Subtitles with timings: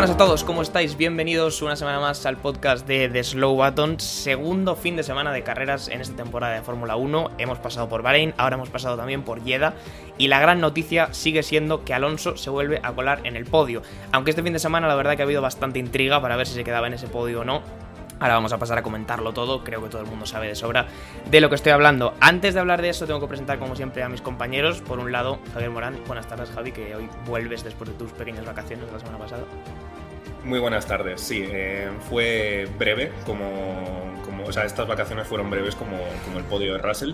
[0.00, 0.96] Buenas a todos, ¿cómo estáis?
[0.96, 5.42] Bienvenidos una semana más al podcast de The Slow Button, segundo fin de semana de
[5.42, 7.32] carreras en esta temporada de Fórmula 1.
[7.36, 9.74] Hemos pasado por Bahrein, ahora hemos pasado también por Jeddah
[10.16, 13.82] y la gran noticia sigue siendo que Alonso se vuelve a colar en el podio.
[14.10, 16.54] Aunque este fin de semana la verdad que ha habido bastante intriga para ver si
[16.54, 17.60] se quedaba en ese podio o no.
[18.20, 20.86] Ahora vamos a pasar a comentarlo todo, creo que todo el mundo sabe de sobra
[21.30, 22.14] de lo que estoy hablando.
[22.20, 24.80] Antes de hablar de eso tengo que presentar como siempre a mis compañeros.
[24.82, 28.44] Por un lado, Javier Morán, buenas tardes Javi, que hoy vuelves después de tus pequeñas
[28.44, 29.44] vacaciones de la semana pasada.
[30.44, 33.44] Muy buenas tardes, sí, eh, fue breve, como,
[34.24, 37.12] como, o sea, estas vacaciones fueron breves como, como el podio de Russell,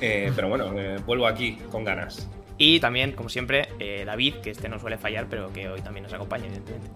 [0.00, 2.28] eh, pero bueno, eh, vuelvo aquí con ganas.
[2.58, 6.04] Y también, como siempre, eh, David, que este no suele fallar, pero que hoy también
[6.04, 6.90] nos acompaña, evidentemente.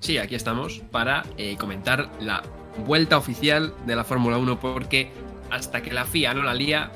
[0.00, 2.42] Sí, aquí estamos para eh, comentar la
[2.86, 5.10] vuelta oficial de la Fórmula 1 porque
[5.50, 6.90] hasta que la FIA no la lía,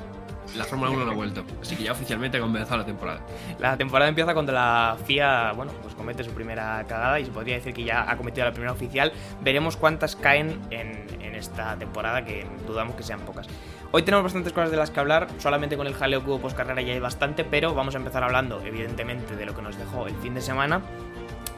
[0.55, 1.43] la Fórmula 1 no ha vuelto.
[1.61, 3.21] Así que ya oficialmente ha comenzado la temporada.
[3.59, 7.55] La temporada empieza cuando la FIA, bueno, pues comete su primera cagada y se podría
[7.55, 9.11] decir que ya ha cometido la primera oficial.
[9.41, 13.47] Veremos cuántas caen en, en esta temporada, que dudamos que sean pocas.
[13.91, 16.57] Hoy tenemos bastantes cosas de las que hablar, solamente con el jaleo que hubo post
[16.57, 20.07] carrera ya hay bastante, pero vamos a empezar hablando, evidentemente, de lo que nos dejó
[20.07, 20.81] el fin de semana.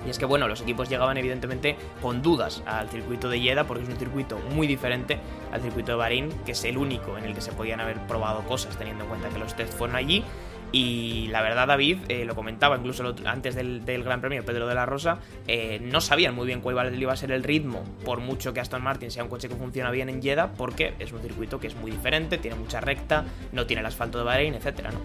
[0.06, 3.84] Y es que, bueno, los equipos llegaban evidentemente con dudas al circuito de Jeddah porque
[3.84, 5.20] es un circuito muy diferente
[5.52, 8.44] al circuito de Bahrein, que es el único en el que se podían haber probado
[8.44, 10.24] cosas teniendo en cuenta que los test fueron allí.
[10.72, 14.76] Y la verdad, David, eh, lo comentaba incluso antes del, del Gran Premio, Pedro de
[14.76, 18.54] la Rosa, eh, no sabían muy bien cuál iba a ser el ritmo, por mucho
[18.54, 21.60] que Aston Martin sea un coche que funciona bien en Jeddah, porque es un circuito
[21.60, 25.00] que es muy diferente, tiene mucha recta, no tiene el asfalto de Bahrein, etcétera, ¿no?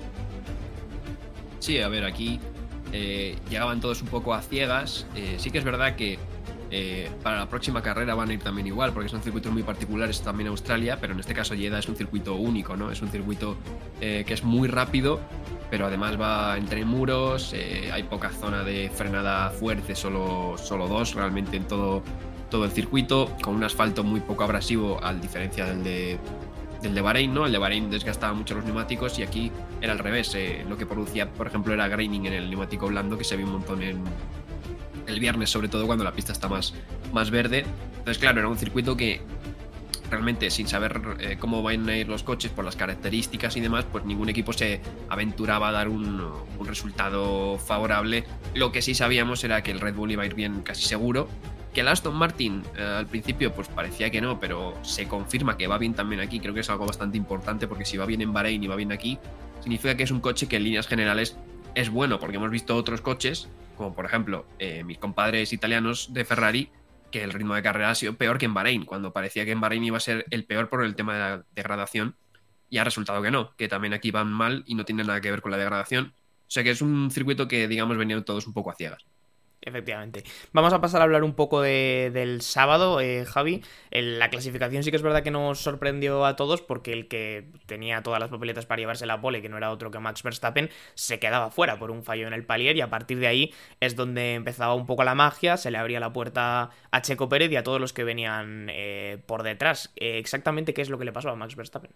[1.60, 2.40] Sí, a ver, aquí
[2.92, 5.06] eh, llegaban todos un poco a ciegas.
[5.14, 6.18] Eh, sí que es verdad que
[6.70, 10.20] eh, para la próxima carrera van a ir también igual, porque son circuitos muy particulares
[10.22, 12.90] también Australia, pero en este caso Jeddah es un circuito único, ¿no?
[12.90, 13.56] Es un circuito
[14.00, 15.20] que es muy rápido,
[15.70, 17.54] pero además va entre muros,
[17.92, 22.02] hay poca zona de frenada fuerte, solo, solo dos realmente en todo,
[22.50, 26.18] todo el circuito, con un asfalto muy poco abrasivo, a diferencia del de,
[26.82, 27.46] del de Bahrein, ¿no?
[27.46, 30.34] El de Bahrein desgastaba mucho los neumáticos y aquí era al revés.
[30.34, 33.44] eh, lo que producía, por ejemplo, era graining en el neumático blando, que se ve
[33.44, 36.74] un montón el viernes, sobre todo cuando la pista está más,
[37.12, 37.64] más verde.
[37.98, 39.20] Entonces, claro, era un circuito que
[40.10, 43.86] realmente sin saber eh, cómo van a ir los coches por las características y demás,
[43.90, 46.20] pues ningún equipo se aventuraba a dar un,
[46.58, 48.24] un resultado favorable.
[48.54, 51.28] Lo que sí sabíamos era que el Red Bull iba a ir bien casi seguro.
[51.74, 55.66] Que el Aston Martin eh, al principio pues parecía que no, pero se confirma que
[55.66, 56.40] va bien también aquí.
[56.40, 58.92] Creo que es algo bastante importante porque si va bien en Bahrein y va bien
[58.92, 59.18] aquí,
[59.60, 61.36] significa que es un coche que en líneas generales
[61.74, 66.24] es bueno, porque hemos visto otros coches, como por ejemplo eh, mis compadres italianos de
[66.24, 66.70] Ferrari,
[67.10, 69.60] que el ritmo de carrera ha sido peor que en Bahrein, cuando parecía que en
[69.60, 72.16] Bahrein iba a ser el peor por el tema de la degradación,
[72.70, 75.30] y ha resultado que no, que también aquí van mal y no tiene nada que
[75.30, 76.14] ver con la degradación.
[76.42, 79.04] O sea que es un circuito que, digamos, venían todos un poco a ciegas.
[79.62, 80.24] Efectivamente.
[80.52, 83.62] Vamos a pasar a hablar un poco de- del sábado, eh, Javi.
[83.90, 88.02] La clasificación sí que es verdad que nos sorprendió a todos porque el que tenía
[88.02, 91.18] todas las papeletas para llevarse la pole, que no era otro que Max Verstappen, se
[91.18, 94.32] quedaba fuera por un fallo en el palier y a partir de ahí es donde
[94.34, 97.62] empezaba un poco la magia, se le abría la puerta a Checo Pérez y a
[97.62, 99.92] todos los que venían eh, por detrás.
[99.96, 101.90] Eh, exactamente qué es lo que le pasó a Max Verstappen.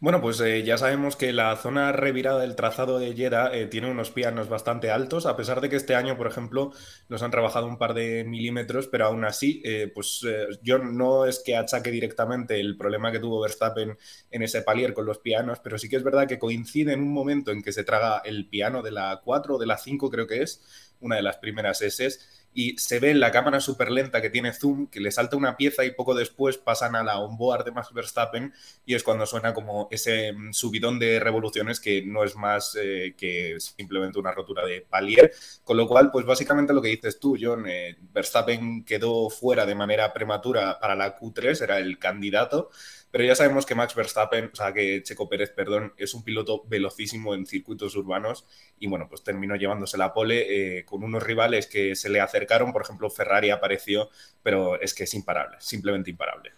[0.00, 3.90] Bueno, pues eh, ya sabemos que la zona revirada del trazado de Jeddah eh, tiene
[3.90, 6.70] unos pianos bastante altos, a pesar de que este año, por ejemplo,
[7.08, 11.26] los han rebajado un par de milímetros, pero aún así, eh, pues eh, yo no
[11.26, 13.98] es que achaque directamente el problema que tuvo Verstappen
[14.30, 17.12] en ese palier con los pianos, pero sí que es verdad que coincide en un
[17.12, 20.28] momento en que se traga el piano de la 4 o de la 5, creo
[20.28, 20.62] que es,
[21.00, 22.18] una de las primeras S,
[22.58, 25.56] y se ve en la cámara súper lenta que tiene zoom, que le salta una
[25.56, 28.52] pieza y poco después pasan a la onboard de Max Verstappen
[28.84, 33.14] y es cuando suena como ese mm, subidón de revoluciones que no es más eh,
[33.16, 35.32] que simplemente una rotura de palier.
[35.62, 39.76] Con lo cual, pues básicamente lo que dices tú, John, eh, Verstappen quedó fuera de
[39.76, 42.70] manera prematura para la Q3, era el candidato,
[43.10, 46.64] pero ya sabemos que Max Verstappen, o sea, que Checo Pérez, perdón, es un piloto
[46.66, 48.44] velocísimo en circuitos urbanos
[48.78, 52.72] y bueno, pues terminó llevándose la pole eh, con unos rivales que se le acercaron,
[52.72, 54.10] por ejemplo, Ferrari apareció,
[54.42, 56.52] pero es que es imparable, simplemente imparable.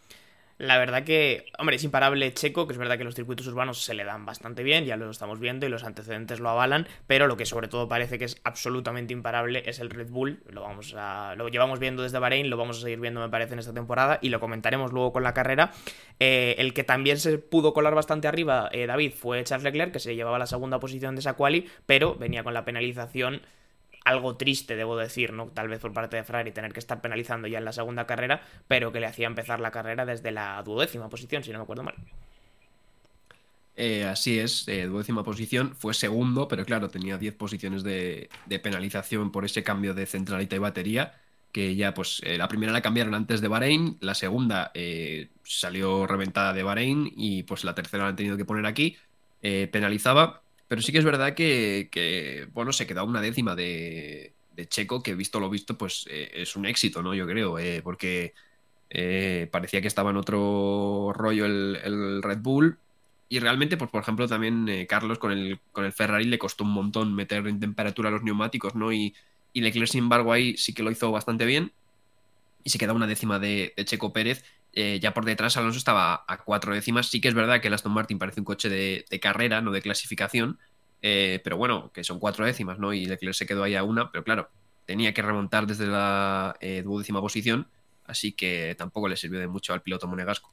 [0.61, 3.95] La verdad que, hombre, es imparable Checo, que es verdad que los circuitos urbanos se
[3.95, 7.39] le dan bastante bien, ya lo estamos viendo y los antecedentes lo avalan, pero lo
[7.39, 10.43] que sobre todo parece que es absolutamente imparable es el Red Bull.
[10.51, 13.55] Lo vamos a, lo llevamos viendo desde Bahrein, lo vamos a seguir viendo, me parece,
[13.55, 15.73] en esta temporada y lo comentaremos luego con la carrera.
[16.19, 19.99] Eh, el que también se pudo colar bastante arriba, eh, David, fue Charles Leclerc, que
[19.99, 23.41] se llevaba la segunda posición de esa quali, pero venía con la penalización
[24.05, 25.49] algo triste, debo decir, ¿no?
[25.49, 28.43] Tal vez por parte de Ferrari tener que estar penalizando ya en la segunda carrera,
[28.69, 31.83] pero que le hacía empezar la carrera desde la duodécima posición, si no me acuerdo
[31.83, 31.95] mal.
[33.77, 38.29] Eh, así es, eh, duodécima posición, fue segundo, pero claro, tenía 10 posiciones de,
[38.63, 41.15] penalización por ese cambio de centralita y batería,
[41.53, 44.73] que ya pues eh, la primera la cambiaron antes de Bahrein, la segunda
[45.45, 48.97] salió reventada de Bahrein y pues la tercera la han tenido que poner aquí,
[49.41, 54.35] penalizaba pero sí que es verdad que, bueno, se quedó una décima de,
[54.69, 57.13] Checo, que visto lo visto, pues eh, es un éxito, ¿no?
[57.13, 58.35] Yo creo, eh, porque
[58.89, 62.79] eh, parecía que estaba en otro rollo el, Red Bull.
[63.29, 66.71] Y realmente, pues por ejemplo, también Carlos con el, con el Ferrari le costó un
[66.71, 68.93] montón meter en temperatura los neumáticos, ¿no?
[68.93, 69.13] Y,
[69.53, 71.73] y Leclerc, sin embargo, ahí sí que lo hizo bastante bien.
[72.63, 74.45] Y se queda una décima de Checo Pérez.
[74.73, 77.09] Eh, ya por detrás Alonso estaba a cuatro décimas.
[77.09, 79.83] Sí que es verdad que el Aston Martin parece un coche de, carrera, no de
[79.83, 80.59] clasificación,
[81.03, 82.93] eh, pero bueno, que son cuatro décimas, ¿no?
[82.93, 84.51] Y Leclerc se quedó ahí a una, pero claro,
[84.87, 87.69] tenía que remontar desde la eh, duodécima posición,
[88.05, 90.53] así que tampoco le sirvió de mucho al piloto monegasco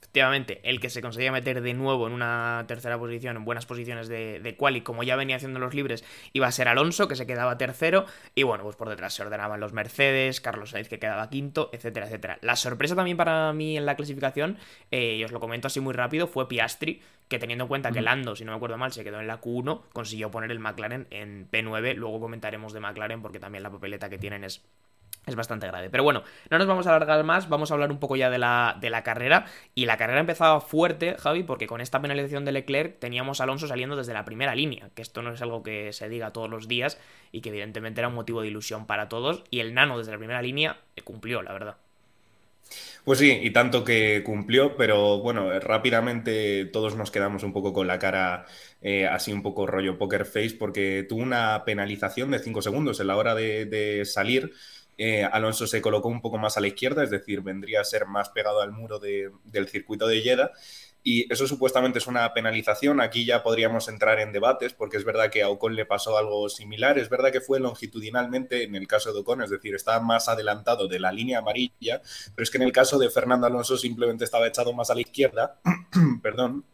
[0.00, 4.08] efectivamente, el que se conseguía meter de nuevo en una tercera posición, en buenas posiciones
[4.08, 7.26] de, de quali, como ya venía haciendo los libres, iba a ser Alonso, que se
[7.26, 11.28] quedaba tercero, y bueno, pues por detrás se ordenaban los Mercedes, Carlos Sainz, que quedaba
[11.28, 12.38] quinto, etcétera, etcétera.
[12.40, 14.56] La sorpresa también para mí en la clasificación,
[14.90, 18.00] eh, y os lo comento así muy rápido, fue Piastri, que teniendo en cuenta que
[18.00, 21.08] Lando, si no me acuerdo mal, se quedó en la Q1, consiguió poner el McLaren
[21.10, 24.62] en P9, luego comentaremos de McLaren, porque también la papeleta que tienen es
[25.26, 25.90] es bastante grave.
[25.90, 28.38] Pero bueno, no nos vamos a alargar más, vamos a hablar un poco ya de
[28.38, 29.46] la, de la carrera.
[29.74, 33.66] Y la carrera empezaba fuerte, Javi, porque con esta penalización de Leclerc teníamos a Alonso
[33.66, 36.68] saliendo desde la primera línea, que esto no es algo que se diga todos los
[36.68, 36.98] días
[37.32, 39.44] y que evidentemente era un motivo de ilusión para todos.
[39.50, 41.76] Y el nano desde la primera línea cumplió, la verdad.
[43.04, 47.86] Pues sí, y tanto que cumplió, pero bueno, rápidamente todos nos quedamos un poco con
[47.86, 48.46] la cara
[48.82, 53.06] eh, así un poco rollo poker face porque tuvo una penalización de 5 segundos en
[53.06, 54.52] la hora de, de salir
[54.98, 58.06] eh, Alonso se colocó un poco más a la izquierda, es decir, vendría a ser
[58.06, 60.52] más pegado al muro del circuito de Jeddah.
[61.08, 63.00] Y eso supuestamente es una penalización.
[63.00, 66.48] Aquí ya podríamos entrar en debates, porque es verdad que a Ocon le pasó algo
[66.48, 66.98] similar.
[66.98, 70.88] Es verdad que fue longitudinalmente en el caso de Ocon, es decir, estaba más adelantado
[70.88, 72.02] de la línea amarilla,
[72.34, 75.02] pero es que en el caso de Fernando Alonso simplemente estaba echado más a la
[75.02, 75.60] izquierda.
[76.22, 76.64] Perdón.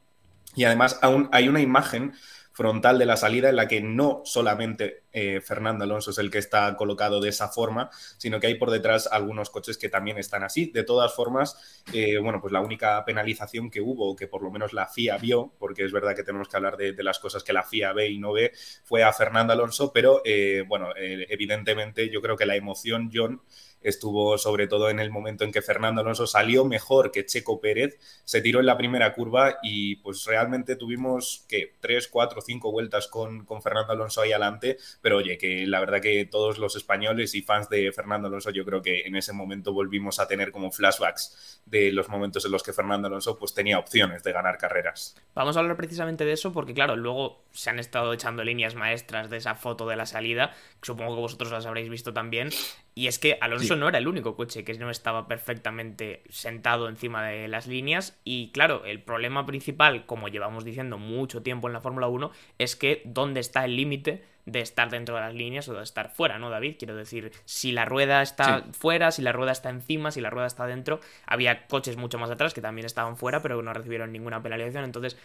[0.55, 2.15] Y además aún hay una imagen
[2.53, 6.39] frontal de la salida en la que no solamente eh, Fernando Alonso es el que
[6.39, 10.43] está colocado de esa forma, sino que hay por detrás algunos coches que también están
[10.43, 10.67] así.
[10.67, 14.73] De todas formas, eh, bueno, pues la única penalización que hubo, que por lo menos
[14.73, 17.65] la FIA vio, porque es verdad que tenemos que hablar de, las cosas que la
[17.65, 18.53] FIA ve y no ve,
[18.85, 23.43] fue a Fernando Alonso, pero eh, bueno, evidentemente yo creo que la emoción, John,
[23.83, 27.99] estuvo sobre todo en el momento en que Fernando Alonso salió mejor que Checo Pérez,
[28.25, 33.09] se tiró en la primera curva y pues realmente tuvimos que tres, cuatro, cinco vueltas
[33.09, 37.35] con, con Fernando Alonso ahí adelante, pero oye, que la verdad que todos los españoles
[37.35, 40.71] y fans de Fernando Alonso yo creo que en ese momento volvimos a tener como
[40.71, 45.17] flashbacks de los momentos en los que Fernando Alonso pues tenía opciones de ganar carreras.
[45.35, 49.31] Vamos a hablar precisamente de eso porque claro, luego se han estado echando líneas maestras
[49.31, 52.51] de esa foto de la salida, supongo que vosotros las habréis visto también,
[52.95, 57.27] y es que Alonso no era el único coche que no estaba perfectamente sentado encima
[57.27, 58.19] de las líneas.
[58.23, 62.77] Y claro, el problema principal, como llevamos diciendo mucho tiempo en la Fórmula 1, es
[62.77, 66.39] que dónde está el límite de estar dentro de las líneas o de estar fuera,
[66.39, 66.77] ¿no, David?
[66.79, 70.47] Quiero decir, si la rueda está fuera, si la rueda está encima, si la rueda
[70.47, 71.01] está dentro.
[71.27, 74.85] Había coches mucho más atrás que también estaban fuera, pero no recibieron ninguna penalización.
[74.85, 75.17] Entonces,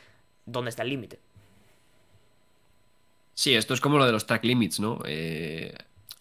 [0.46, 1.20] ¿dónde está el límite?
[3.34, 5.00] Sí, esto es como lo de los track limits, ¿no?
[5.06, 5.76] Eh,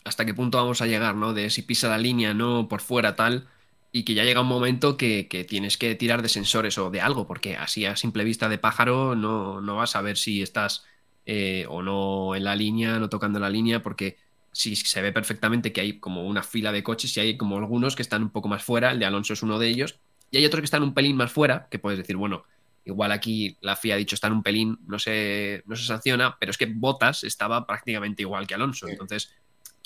[0.06, 1.34] hasta qué punto vamos a llegar, ¿no?
[1.34, 3.48] De si pisa la línea, no por fuera, tal.
[3.92, 7.26] Y que ya llega un momento que, tienes que tirar de sensores o de algo,
[7.26, 10.84] porque así a simple vista de pájaro no, no vas a ver si estás
[11.24, 14.16] eh, o no en la línea, no tocando la línea, porque
[14.52, 17.96] si se ve perfectamente que hay como una fila de coches y hay como algunos
[17.96, 19.98] que están un poco más fuera, el de Alonso es uno de ellos,
[20.30, 22.44] y hay otros que están un pelín más fuera, que puedes decir, bueno,
[22.84, 26.50] igual aquí la FIA ha dicho están un pelín, no se, no se sanciona, pero
[26.50, 29.34] es que Botas estaba prácticamente igual que Alonso, entonces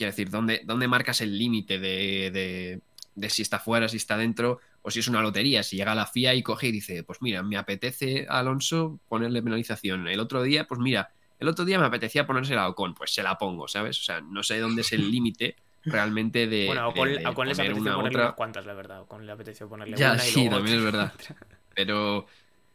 [0.00, 2.80] Quiero decir, ¿dónde, dónde marcas el límite de,
[3.28, 5.62] si está fuera, si está dentro, o si es una lotería?
[5.62, 9.42] Si llega la FIA y coge y dice, pues mira, me apetece a Alonso ponerle
[9.42, 10.08] penalización.
[10.08, 13.22] El otro día, pues mira, el otro día me apetecía ponerse la Ocon, pues se
[13.22, 13.98] la pongo, ¿sabes?
[13.98, 16.64] O sea, no sé dónde es el límite realmente de.
[16.64, 18.24] Bueno, a Ocon, de- de a Ocon les apeteció una ponerle otra.
[18.24, 18.96] unas cuantas, la verdad.
[18.96, 21.12] A Ocon le apeteció ponerle Ya, una y sí, luego también es verdad.
[21.74, 22.26] Pero,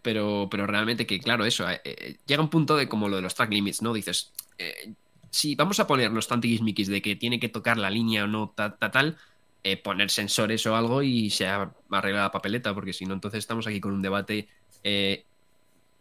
[0.04, 3.24] pero, pero realmente que, claro, eso, eh, eh, llega un punto de como lo de
[3.24, 3.94] los track limits, ¿no?
[3.94, 4.94] Dices, eh,
[5.36, 8.54] si vamos a ponernos tan tiquismiquis de que tiene que tocar la línea o no,
[8.56, 9.18] ta- ta- tal,
[9.64, 13.68] eh, poner sensores o algo y se arregla la papeleta, porque si no, entonces estamos
[13.68, 14.48] aquí con un debate
[14.84, 15.26] eh,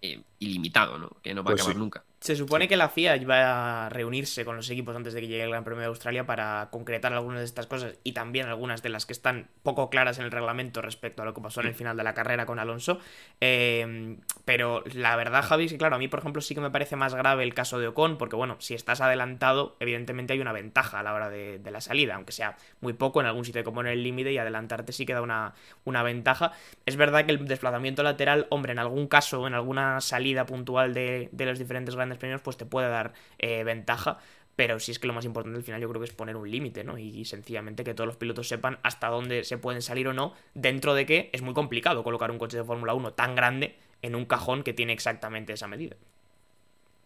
[0.03, 1.09] eh, ilimitado, ¿no?
[1.21, 1.81] Que no va Pues a acabar sí.
[1.81, 2.05] nunca.
[2.25, 5.43] Se supone que la FIA iba a reunirse con los equipos antes de que llegue
[5.43, 8.89] el Gran Premio de Australia para concretar algunas de estas cosas y también algunas de
[8.89, 11.75] las que están poco claras en el reglamento respecto a lo que pasó en el
[11.75, 12.99] final de la carrera con Alonso.
[13.43, 14.17] Eh,
[14.47, 16.97] pero la verdad, Javi, es que claro, a mí por ejemplo sí que me parece
[16.97, 21.01] más grave el caso de Ocon, porque bueno, si estás adelantado, evidentemente hay una ventaja
[21.01, 23.71] a la hora de, de la salida, aunque sea muy poco, en algún sitio que
[23.71, 25.53] poner el límite y adelantarte sí que da una,
[25.85, 26.53] una ventaja.
[26.87, 31.29] Es verdad que el desplazamiento lateral, hombre, en algún caso, en alguna salida puntual de,
[31.31, 34.19] de los diferentes grandes premios, pues te puede dar eh, ventaja.
[34.57, 36.49] Pero sí es que lo más importante al final yo creo que es poner un
[36.49, 36.97] límite, ¿no?
[36.97, 40.95] Y sencillamente que todos los pilotos sepan hasta dónde se pueden salir o no, dentro
[40.95, 44.27] de que es muy complicado colocar un coche de Fórmula 1 tan grande en un
[44.27, 45.97] cajón que tiene exactamente esa medida.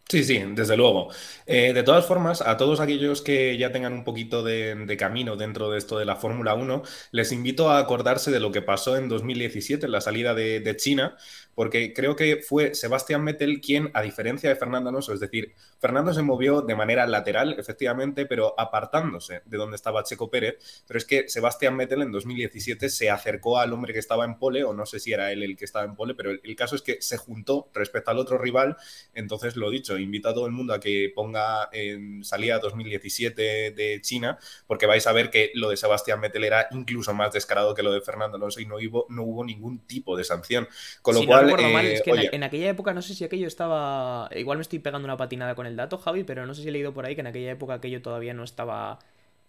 [0.09, 1.11] Sí, sí, desde luego.
[1.47, 5.71] Eh, de todas formas, a todos aquellos que ya tengan un poquito de, camino dentro
[5.71, 9.11] de esto de la Fórmula 1, les invito a acordarse de lo que pasó en
[9.11, 11.17] 2017, en la salida de China,
[11.59, 16.15] porque creo que fue Sebastián Vettel quien, a diferencia de Fernando Alonso, es decir, Fernando
[16.15, 21.05] se movió de manera lateral, efectivamente, pero apartándose de donde estaba Checo Pérez, pero es
[21.05, 24.87] que Sebastián Vettel en 2017 se acercó al hombre que estaba en pole, o no
[24.87, 27.03] sé si era él el que estaba en pole, pero el, el caso es que
[27.03, 28.77] se juntó respecto al otro rival,
[29.13, 34.01] entonces lo dicho, invito a todo el mundo a que ponga en salida 2017 de
[34.01, 34.39] China,
[34.69, 37.93] porque vais a ver que lo de Sebastián Vettel era incluso más descarado que lo
[37.93, 40.69] de Fernando Alonso y no hubo, no hubo ningún tipo de sanción.
[41.03, 43.15] Con lo si cual, no recuerdo mal, eh, es que en, aquella época no sé
[43.15, 44.29] si aquello estaba.
[44.35, 46.73] Igual me estoy pegando una patinada con el dato, Javi, pero no sé si he
[46.73, 48.99] leído por ahí que en aquella época aquello todavía no estaba.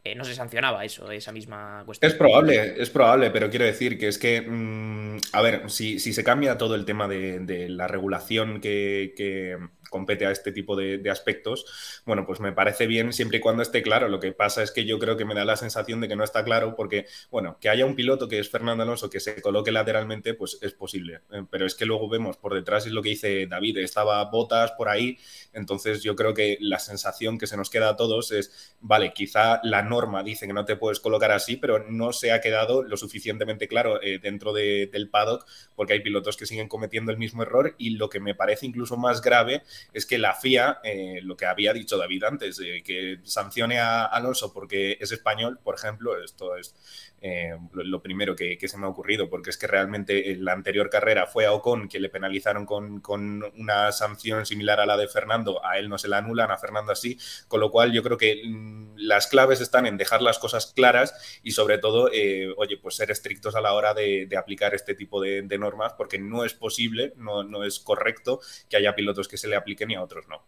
[0.03, 2.11] eh, no se sancionaba eso, esa misma cuestión.
[2.11, 6.13] Es probable, es probable, pero quiero decir que es que, mm, a ver, si, si
[6.13, 9.57] se cambia todo el tema de, de la regulación que, que
[9.89, 11.65] compete a este tipo de, aspectos,
[12.05, 14.07] bueno, pues me parece bien siempre y cuando esté claro.
[14.09, 16.23] Lo que pasa es que yo creo que me da la sensación de que no
[16.23, 19.71] está claro porque, bueno, que haya un piloto que es Fernando Alonso que se coloque
[19.71, 21.21] lateralmente, pues es posible.
[21.31, 24.71] Eh, Pero es que luego vemos por detrás, es lo que dice David, estaba Botas
[24.73, 25.17] por ahí,
[25.53, 29.59] entonces yo creo que la sensación que se nos queda a todos es, vale, quizá
[29.63, 32.97] la norma dice que no te puedes colocar así, pero no se ha quedado lo
[32.97, 37.43] suficientemente claro eh, dentro de- del paddock porque hay pilotos que siguen cometiendo el mismo
[37.43, 41.37] error y lo que me parece incluso más grave es que la FIA, eh, lo
[41.37, 46.55] que había dicho David antes, que sancione a Alonso porque es español, por ejemplo, esto
[46.55, 46.75] es
[47.21, 50.89] eh, lo, primero que, se me ha ocurrido, porque es que realmente en la anterior
[50.89, 55.07] carrera fue a Ocon que le penalizaron con, con una sanción similar a la de
[55.07, 57.17] Fernando, a él no se la anulan, a Fernando así,
[57.47, 61.39] con lo cual yo creo que mm, las claves están en dejar las cosas claras
[61.43, 65.19] y sobre todo, eh, oye, pues ser estrictos a la hora de, aplicar este tipo
[65.19, 69.35] de, de normas, porque no es posible, no, no es correcto que haya pilotos que
[69.35, 70.41] se le apliquen y a otros no.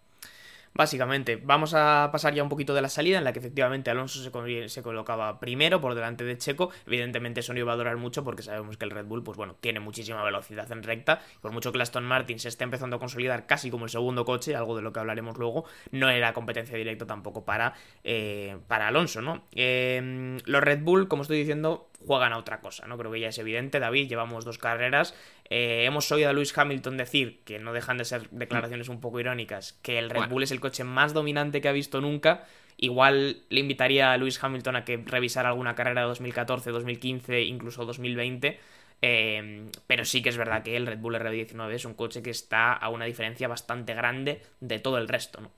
[0.74, 4.24] Básicamente, vamos a pasar ya un poquito de la salida, en la que efectivamente Alonso
[4.24, 6.72] se, se colocaba primero por delante de Checo.
[6.88, 9.58] Evidentemente, eso no iba a durar mucho porque sabemos que el Red Bull, pues bueno,
[9.60, 11.20] tiene muchísima velocidad en recta.
[11.42, 14.56] Por mucho que Aston Martin se esté empezando a consolidar casi como el segundo coche,
[14.56, 17.74] algo de lo que hablaremos luego, no era competencia directa tampoco para,
[18.06, 19.44] eh, para Alonso, ¿no?
[19.54, 22.98] Eh, los Red Bull, como estoy diciendo, juegan a otra cosa, ¿no?
[22.98, 25.16] Creo que ya es evidente, David, llevamos dos carreras.
[25.50, 29.20] Eh, hemos oído a Lewis Hamilton decir, que no dejan de ser declaraciones un poco
[29.20, 30.34] irónicas, que el Red Bueno.
[30.34, 32.46] Bull es el coche más dominante que ha visto nunca.
[32.78, 37.86] Igual le invitaría a Lewis Hamilton a que revisara alguna carrera de 2014, 2015, incluso
[37.86, 38.60] 2020.
[39.04, 42.30] Eh, pero sí que es verdad que el Red Bull RB19 es un coche que
[42.30, 45.52] está a una diferencia bastante grande de todo el resto, ¿no?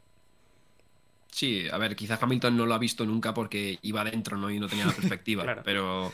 [1.34, 4.52] Sí, a ver, quizás Hamilton no lo ha visto nunca porque iba adentro, ¿no?
[4.52, 5.44] Y no tenía la perspectiva.
[5.44, 5.62] Claro.
[5.66, 6.14] Pero.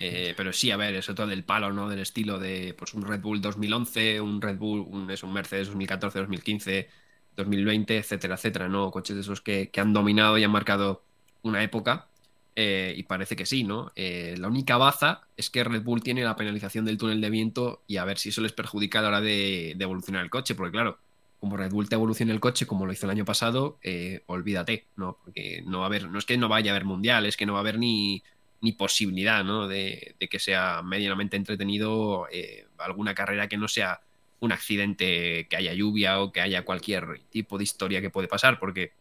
[0.00, 1.88] Eh, pero sí, a ver, eso todo del palo, ¿no?
[1.90, 5.68] Del estilo de pues un Red Bull 2011, un Red Bull, un, es un Mercedes
[5.68, 6.88] 2014, 2015,
[7.36, 8.90] 2020, etcétera, etcétera, ¿no?
[8.90, 11.06] Coches de esos que, que han dominado y han marcado
[11.42, 12.10] una época.
[12.56, 13.92] eh, y parece que sí, ¿no?
[13.94, 17.84] Eh, la única baza es que Red Bull tiene la penalización del túnel de viento
[17.86, 20.54] y a ver si eso les perjudica a la hora de, de evolucionar el coche,
[20.54, 20.98] porque claro,
[21.38, 23.78] como Red Bull te evolucione el coche como lo hizo el año pasado,
[24.26, 25.18] olvídate, ¿no?
[25.24, 27.46] Porque no va a haber, no es que no vaya a haber mundial, es que
[27.46, 28.22] no va a haber ni,
[28.60, 29.68] ni posibilidad, ¿no?
[29.68, 34.00] De, que sea medianamente entretenido eh, alguna carrera que no sea
[34.40, 38.58] un accidente, que haya lluvia o que haya cualquier tipo de historia que puede pasar,
[38.58, 38.92] porque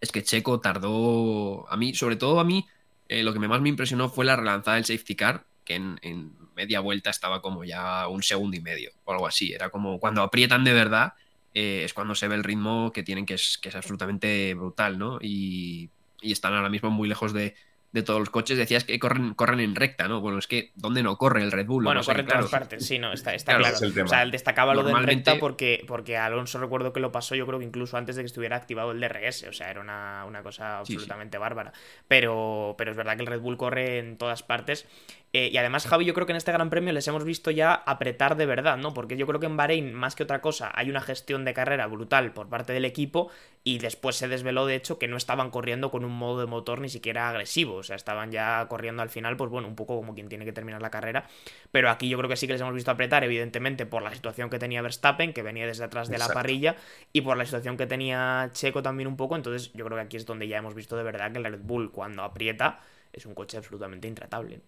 [0.00, 2.66] es que Checo tardó, a mí, sobre todo a mí,
[3.08, 6.78] eh, lo que más me impresionó fue la relanzada del safety car, que en, media
[6.78, 9.52] vuelta estaba como ya un segundo y medio o algo así.
[9.52, 11.14] Era como cuando aprietan de verdad,
[11.52, 14.96] eh, es cuando se ve el ritmo que tienen, que es, que es absolutamente brutal,
[14.96, 15.18] ¿no?
[15.20, 15.90] Y
[16.22, 17.56] están ahora mismo muy lejos de,
[17.94, 20.20] de todos los coches, decías que corren, corren en recta, ¿no?
[20.20, 21.84] Bueno, es que ¿dónde no corre el Red Bull?
[21.84, 23.82] Bueno, No corre en todas partes, sí, no, está, está Claro, es.
[23.82, 27.36] O sea, él destacaba lo de en recta porque, porque Alonso recuerdo que lo pasó,
[27.36, 30.24] yo creo que incluso antes de que estuviera activado el DRS, o sea, era una,
[30.26, 30.94] una cosa Sí, sí.
[30.94, 31.72] absolutamente bárbara.
[32.08, 34.88] Pero, pero es verdad que el Red Bull corre en todas partes.
[35.36, 37.74] Eh, y además, Javi, yo creo que en este Gran Premio les hemos visto ya
[37.74, 38.94] apretar de verdad, ¿no?
[38.94, 41.88] Porque yo creo que en Bahrein, más que otra cosa, hay una gestión de carrera
[41.88, 43.32] brutal por parte del equipo
[43.64, 46.80] y después se desveló, de hecho, que no estaban corriendo con un modo de motor
[46.80, 50.14] ni siquiera agresivo, o sea, estaban ya corriendo al final, pues bueno, un poco como
[50.14, 51.26] quien tiene que terminar la carrera,
[51.72, 54.50] pero aquí yo creo que sí que les hemos visto apretar, evidentemente, por la situación
[54.50, 56.76] que tenía Verstappen, que venía desde atrás de la parrilla,
[57.12, 60.16] y por la situación que tenía Checo también un poco, entonces yo creo que aquí
[60.16, 62.78] es donde ya hemos visto de verdad que el Red Bull, cuando aprieta,
[63.12, 64.60] es un coche absolutamente intratable.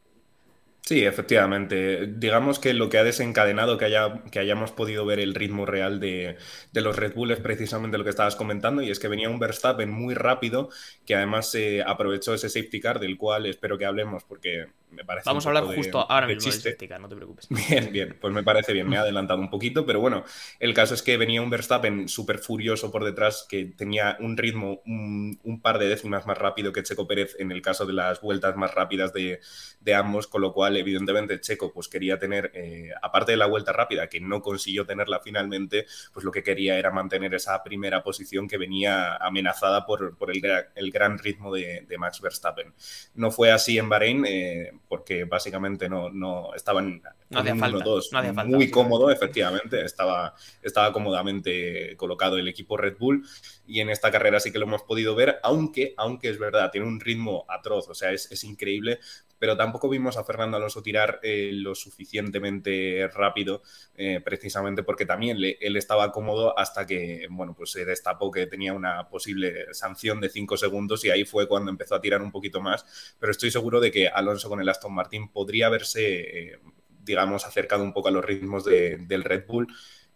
[0.89, 2.07] Sí, efectivamente.
[2.07, 5.99] Digamos que lo que ha desencadenado que, haya, que hayamos podido ver el ritmo real
[5.99, 6.37] de,
[6.71, 9.41] de los Red Bull es precisamente lo que estabas comentando, y es que venía un
[9.41, 10.71] Verstappen muy rápido,
[11.05, 15.29] que además eh, aprovechó ese safety car, del cual espero que hablemos, porque me parece.
[15.29, 16.77] Vamos a hablar de- justo ahora de mismo chiste.
[16.89, 17.47] car, no te preocupes.
[17.69, 20.25] Bien, bien, pues me parece bien, me he adelantado un poquito, pero bueno,
[20.61, 24.81] el caso es que venía un Verstappen súper furioso por detrás, que tenía un ritmo
[24.87, 28.21] un, un par de décimas más rápido que Checo Pérez en el caso de las
[28.21, 29.41] vueltas más rápidas de,
[29.81, 33.73] de ambos, con lo cual evidentemente Checo pues quería tener, eh, aparte de la vuelta
[33.73, 38.49] rápida, que no consiguió tenerla finalmente, pues lo que quería era mantener esa primera posición
[38.49, 42.73] que venía amenazada por, por el, gra- el gran ritmo de, de Max Verstappen.
[43.15, 47.61] No fue así en Bahrein, eh, porque básicamente no, no estaban No hacía con un
[47.61, 52.97] falta, 1-2 no hacía falta, muy cómodo, efectivamente, estaba, estaba cómodamente colocado el equipo Red
[52.99, 53.27] Bull
[53.67, 56.87] y en esta carrera sí que lo hemos podido ver, aunque, aunque es verdad, tiene
[56.87, 59.01] un ritmo atroz, o sea, es, es increíble,
[59.39, 63.63] pero tampoco vimos a Fernando Alonso tirar eh, lo suficientemente rápido,
[63.97, 68.73] eh, precisamente porque también él estaba cómodo hasta que, bueno, pues se destapó que tenía
[68.73, 72.61] una posible sanción de 5 segundos y ahí fue cuando empezó a tirar un poquito
[72.61, 76.59] más, pero estoy seguro de que Alonso con el Aston Martin podría haberse, eh,
[77.03, 79.69] digamos, acercado un poco a los ritmos de- del Red Bull,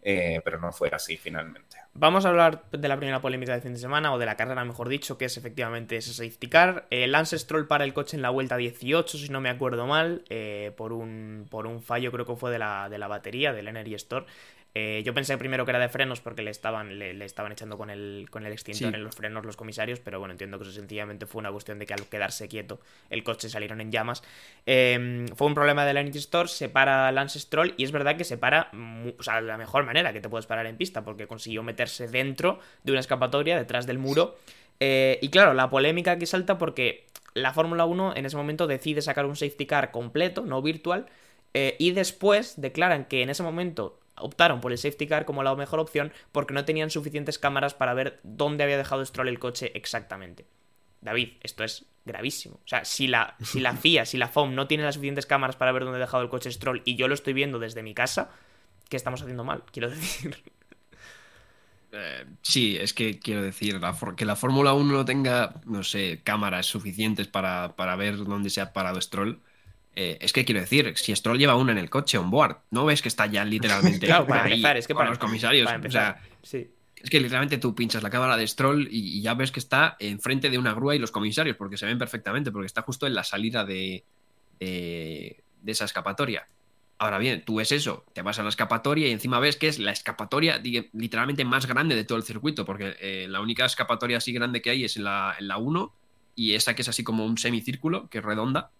[0.02, 1.76] pero no fue así finalmente.
[2.00, 4.64] Vamos a hablar de la primera polémica del fin de semana, o de la carrera,
[4.64, 6.86] mejor dicho, que es efectivamente ese safety car.
[6.88, 10.22] Eh, Lance Stroll para el coche en la vuelta 18, si no me acuerdo mal,
[10.30, 13.68] eh, por, un, por un fallo, creo que fue de la, de la batería, del
[13.68, 14.24] Energy Store.
[14.72, 17.76] Eh, yo pensé primero que era de frenos porque le estaban, le, le estaban echando
[17.76, 18.94] con el, con el extintor Sí.
[18.94, 21.86] en los frenos los comisarios, pero bueno, entiendo que eso sencillamente fue una cuestión de
[21.86, 24.22] que al quedarse quieto el coche salieron en llamas.
[24.66, 28.22] Eh, fue un problema del Energy Store, se para Lance Stroll y es verdad que
[28.22, 28.70] se para
[29.18, 31.89] o sea, de la mejor manera que te puedes parar en pista porque consiguió meterse
[31.98, 34.36] dentro de una escapatoria detrás del muro.
[34.80, 39.02] Eh, y claro, la polémica que salta porque la Fórmula 1 en ese momento decide
[39.02, 41.06] sacar un safety car completo, no virtual,
[41.54, 45.54] eh, y después declaran que en ese momento optaron por el safety car como la
[45.54, 49.72] mejor opción porque no tenían suficientes cámaras para ver dónde había dejado Stroll el coche
[49.74, 50.46] exactamente.
[51.00, 52.56] David, esto es gravísimo.
[52.56, 55.56] O sea, si la, si la FIA, si la FOM no tiene las suficientes cámaras
[55.56, 57.94] para ver dónde ha dejado el coche Stroll y yo lo estoy viendo desde mi
[57.94, 58.30] casa,
[58.88, 59.64] ¿qué estamos haciendo mal?
[59.72, 60.36] Quiero decir.
[61.92, 66.20] Eh, sí, es que quiero decir, la que la Fórmula 1 no tenga, no sé,
[66.22, 69.40] cámaras suficientes para, para ver dónde se ha parado Stroll.
[69.96, 72.84] eh, es que quiero decir, si Stroll lleva una en el coche on board, ¿no
[72.84, 75.66] ves que está ya literalmente Claro, para ahí empezar, es que con para, los comisarios?
[75.66, 76.70] para O sea, sí.
[76.96, 79.96] es que literalmente tú pinchas la cámara de Stroll y, y ya ves que está
[79.98, 83.14] enfrente de una grúa y los comisarios, porque se ven perfectamente, porque está justo en
[83.14, 84.04] la salida de,
[84.60, 86.46] de, de esa escapatoria.
[87.00, 89.78] Ahora bien, tú ves eso, te vas a la escapatoria y encima ves que es
[89.78, 90.60] la escapatoria
[90.92, 94.68] literalmente más grande de todo el circuito, porque eh, la única escapatoria así grande que
[94.68, 95.94] hay es en la, en la 1
[96.34, 98.70] y esa que es así como un semicírculo, que es redonda,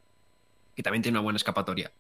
[0.76, 1.92] que también tiene una buena escapatoria.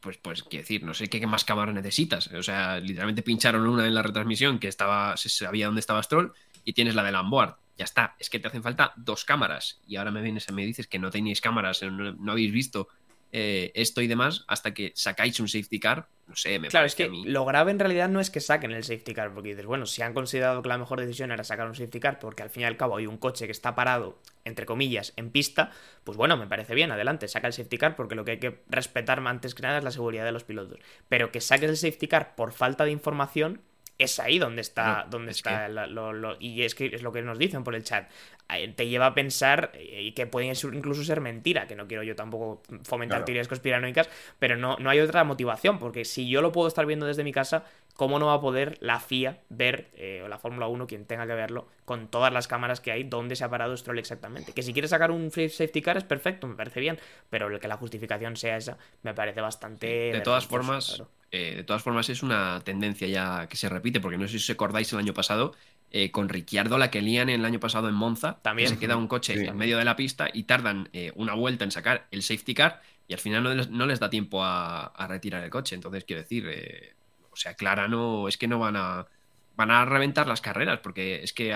[0.00, 2.26] Pues, pues, quiero decir, no sé qué más cámara necesitas.
[2.26, 6.32] O sea, literalmente pincharon una en la retransmisión que estaba, se sabía dónde estaba Stroll
[6.64, 7.54] y tienes la de onboard.
[7.78, 9.80] Ya está, es que te hacen falta dos cámaras.
[9.86, 12.88] Y ahora me vienes y me dices que no tenéis cámaras, no, no habéis visto
[13.32, 16.08] eh, esto y demás, hasta que sacáis un safety car.
[16.26, 17.24] No sé, me Claro, es que a mí.
[17.24, 20.02] lo grave en realidad no es que saquen el safety car, porque dices, bueno, si
[20.02, 22.66] han considerado que la mejor decisión era sacar un safety car, porque al fin y
[22.66, 25.70] al cabo hay un coche que está parado, entre comillas, en pista,
[26.04, 28.62] pues bueno, me parece bien, adelante, saca el safety car, porque lo que hay que
[28.68, 30.78] respetar antes que nada es la seguridad de los pilotos.
[31.08, 33.62] Pero que saques el safety car por falta de información,
[34.02, 37.12] es ahí donde está, donde es está la- lo- lo- y es que es lo
[37.12, 38.10] que nos dicen por el chat.
[38.54, 41.86] Eh, Te lleva a pensar eh, y que pueden ser- incluso ser mentira, que no
[41.86, 43.24] quiero yo tampoco fomentar Claro.
[43.24, 47.06] teorías conspiranoicas, pero no, no hay otra motivación, porque si yo lo puedo estar viendo
[47.06, 50.66] desde mi casa, ¿cómo no va a poder la FIA ver, eh, o la Fórmula
[50.66, 53.74] 1, quien tenga que verlo, con todas las cámaras que hay, dónde se ha parado
[53.76, 54.52] Stroll exactamente?
[54.52, 56.98] Que si quieres sacar un free safety car es perfecto, me parece bien,
[57.30, 59.86] pero el que la justificación sea esa, me parece bastante...
[60.12, 61.10] de todas formas, claro.
[61.32, 64.50] Eh, de todas formas es una tendencia ya que se repite, porque no sé si
[64.50, 65.54] os acordáis el año pasado,
[65.94, 68.38] eh, con Ricciardo la que lían el año pasado en Monza.
[68.40, 68.70] También.
[68.70, 71.70] Se queda un coche en medio de la pista y tardan eh, una vuelta en
[71.70, 75.74] sacar el safety car y al final no les, da tiempo a, retirar el coche.
[75.74, 76.94] Entonces, quiero decir, eh,
[77.30, 79.06] o sea, Clara no, es que no van a,
[79.54, 81.54] van a reventar las carreras porque es que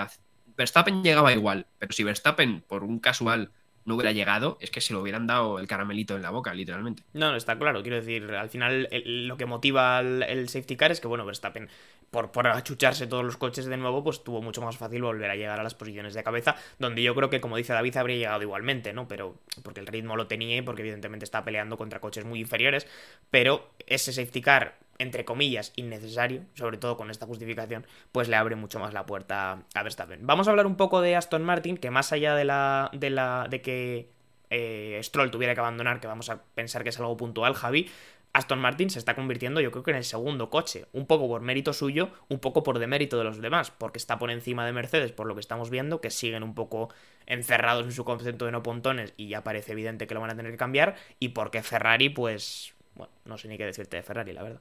[0.54, 3.52] Verstappen llegaba igual, pero si Verstappen por un casual
[3.86, 7.04] no hubiera llegado, es que se lo hubieran dado el caramelito en la boca, literalmente.
[7.14, 7.82] No, no, está claro.
[7.82, 11.68] Quiero decir, al final lo que motiva el, safety car es que, bueno, Verstappen,
[12.10, 15.36] por, por achucharse todos los coches de nuevo, pues tuvo mucho más fácil volver a
[15.36, 18.42] llegar a las posiciones de cabeza, donde yo creo que, como dice David, habría llegado
[18.42, 19.06] igualmente, ¿no?
[19.06, 22.88] Pero porque el ritmo lo tenía y porque evidentemente está peleando contra coches muy inferiores,
[23.30, 28.56] pero ese safety car entre comillas, innecesario, sobre todo con esta justificación, pues le abre
[28.56, 30.26] mucho más la puerta a Verstappen.
[30.26, 32.90] Vamos a hablar un poco de Aston Martin, que más allá de la.
[32.92, 33.46] de la.
[33.50, 34.10] de que
[34.50, 37.90] eh, Stroll tuviera que abandonar, que vamos a pensar que es algo puntual, Javi.
[38.36, 41.40] Aston Martin se está convirtiendo, yo creo que en el segundo coche, un poco por
[41.40, 45.10] mérito suyo, un poco por demérito de los demás, porque está por encima de Mercedes,
[45.12, 46.90] por lo que estamos viendo, que siguen un poco
[47.24, 50.36] encerrados en su concepto de no pontones y ya parece evidente que lo van a
[50.36, 54.32] tener que cambiar, y porque Ferrari, pues, bueno, no sé ni qué decirte de Ferrari,
[54.32, 54.60] la verdad.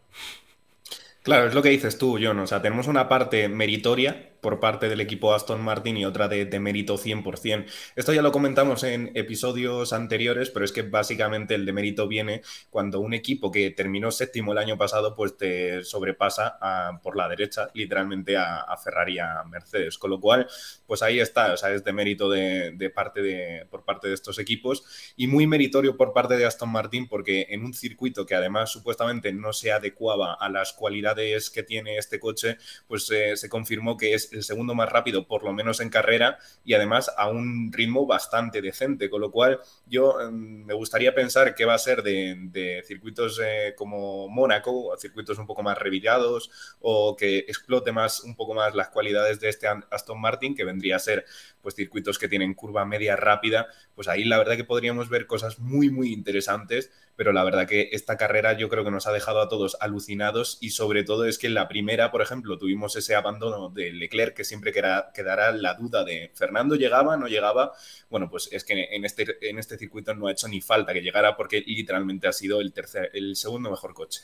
[1.23, 2.37] Claro, es lo que dices tú, John.
[2.39, 6.59] O sea, tenemos una parte meritoria por parte del equipo Aston Martin y otra de,
[6.59, 7.65] mérito 100%.
[7.95, 12.41] Esto ya lo comentamos en episodios anteriores, pero es que básicamente el de mérito viene
[12.69, 16.57] cuando un equipo que terminó séptimo el año pasado, pues te sobrepasa
[17.01, 19.97] por la derecha, literalmente a, Ferrari, a Mercedes.
[19.97, 20.47] Con lo cual,
[20.85, 24.39] pues ahí está, o sea, es de mérito de, parte de, por parte de estos
[24.39, 24.83] equipos
[25.15, 29.33] y muy meritorio por parte de Aston Martin porque en un circuito que además supuestamente
[29.33, 34.13] no se adecuaba a las cualidades que tiene este coche, pues eh, se confirmó que
[34.13, 38.05] es el segundo más rápido, por lo menos en carrera, y además a un ritmo
[38.05, 42.83] bastante decente, con lo cual yo em, me gustaría pensar que va a ser de,
[42.85, 48.53] circuitos eh, como Mónaco, circuitos un poco más revillados, o que explote más un poco
[48.53, 51.25] más las cualidades de este Aston Martin, que vendría a ser
[51.61, 55.59] pues circuitos que tienen curva media rápida, pues ahí la verdad que podríamos ver cosas
[55.59, 59.41] muy, muy interesantes pero la verdad que esta carrera yo creo que nos ha dejado
[59.41, 63.15] a todos alucinados y sobre todo es que en la primera, por ejemplo, tuvimos ese
[63.15, 67.73] abandono de Leclerc que siempre quedará la duda de Fernando llegaba, no llegaba.
[68.09, 71.01] Bueno, pues es que en este, en este circuito no ha hecho ni falta que
[71.01, 74.21] llegara porque literalmente ha sido el, tercer, el segundo mejor coche.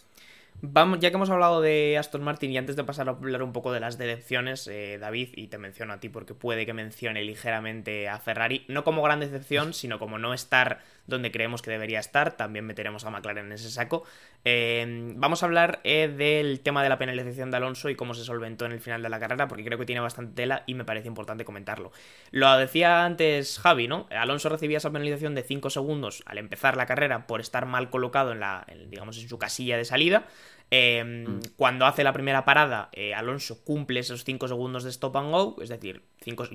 [0.63, 3.51] Vamos, ya que hemos hablado de Aston Martin y antes de pasar a hablar un
[3.51, 7.23] poco de las decepciones, eh, David, y te menciono a ti porque puede que mencione
[7.23, 12.00] ligeramente a Ferrari, no como gran decepción, sino como no estar donde creemos que debería
[12.00, 14.04] estar, también meteremos a McLaren en ese saco.
[14.44, 18.24] Eh, vamos a hablar eh, del tema de la penalización de Alonso y cómo se
[18.24, 20.86] solventó en el final de la carrera, porque creo que tiene bastante tela y me
[20.86, 21.92] parece importante comentarlo.
[22.32, 24.08] Lo decía antes Javi, ¿no?
[24.12, 28.32] Alonso recibía esa penalización de 5 segundos al empezar la carrera por estar mal colocado
[28.32, 30.26] en la, digamos, en su casilla de salida.
[30.74, 31.42] Em, mm.
[31.58, 35.58] Cuando hace la primera parada, eh, Alonso cumple esos 5 segundos de stop and go,
[35.62, 36.02] es decir,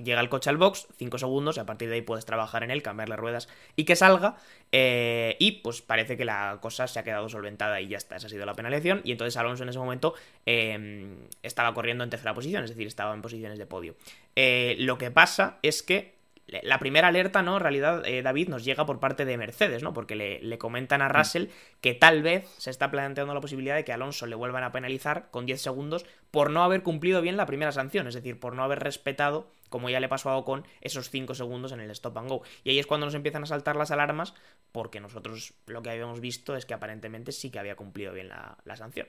[0.03, 2.71] llega el coche al box, 5 segundos, y a partir de ahí puedes trabajar en
[2.71, 4.37] él, cambiarle ruedas y que salga.
[4.71, 8.25] Eh, y pues parece que la cosa se ha quedado solventada y ya está, esa
[8.25, 9.01] ha sido la penalización.
[9.03, 10.15] Y entonces Alonso en ese momento
[10.47, 13.95] em, estaba corriendo en tercera posición, es decir, estaba en posiciones de podio.
[14.35, 16.16] Eh, lo que pasa es que
[16.47, 17.57] la primera alerta, ¿no?
[17.57, 19.93] En realidad, eh, David, nos llega por parte de Mercedes, ¿no?
[19.93, 21.11] Porque le, comentan a mm.
[21.11, 21.45] Russell
[21.81, 25.29] que tal vez se está planteando la posibilidad de que Alonso le vuelvan a penalizar
[25.29, 28.63] con 10 segundos por no haber cumplido bien la primera sanción, es decir, por no
[28.63, 32.29] haber respetado, como ya le pasó a Ocon, esos 5 segundos en el stop and
[32.29, 32.43] go.
[32.63, 34.33] Y ahí es cuando nos empiezan a saltar las alarmas,
[34.71, 38.75] porque nosotros lo que habíamos visto es que aparentemente sí que había cumplido bien la
[38.75, 39.07] sanción.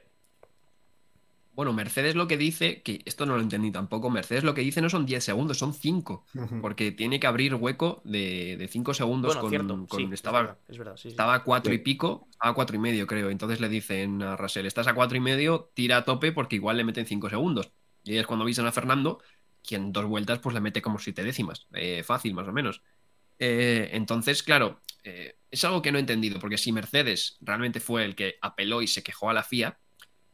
[1.58, 4.80] Bueno, Mercedes lo que dice, que esto no lo entendí tampoco, Mercedes lo que dice
[4.80, 6.24] no son 10 segundos, son 5,
[6.62, 9.52] porque tiene que abrir hueco de 5 segundos con,
[10.12, 13.68] estaba, es verdad, estaba a 4 y pico, a 4 y medio creo, entonces le
[13.68, 17.06] dicen a Russell, estás a 4 y medio, tira a tope porque igual le meten
[17.06, 17.72] 5 segundos.
[18.04, 19.20] Y es cuando avisan a Fernando,
[19.66, 22.82] quien dos vueltas pues le mete como 7 décimas, eh, fácil más o menos.
[23.40, 28.04] Eh, entonces, claro, eh, es algo que no he entendido, porque si Mercedes realmente fue
[28.04, 29.76] el que apeló y se quejó a la FIA,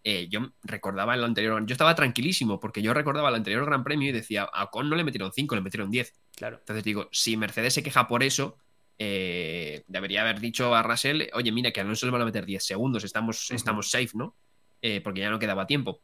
[0.07, 4.11] eh, yo recordaba el anterior, yo estaba tranquilísimo porque yo recordaba el anterior Gran Premio
[4.11, 6.13] y decía, a Con no le metieron 5, le metieron 10.
[6.37, 6.59] Claro.
[6.59, 8.59] Entonces digo, si Mercedes se queja por eso,
[8.99, 12.63] eh, debería haber dicho a Russell, oye, mira, que a le van a meter 10
[12.63, 14.37] segundos, estamos, estamos safe, ¿no?
[14.83, 16.03] Eh, porque ya no quedaba tiempo.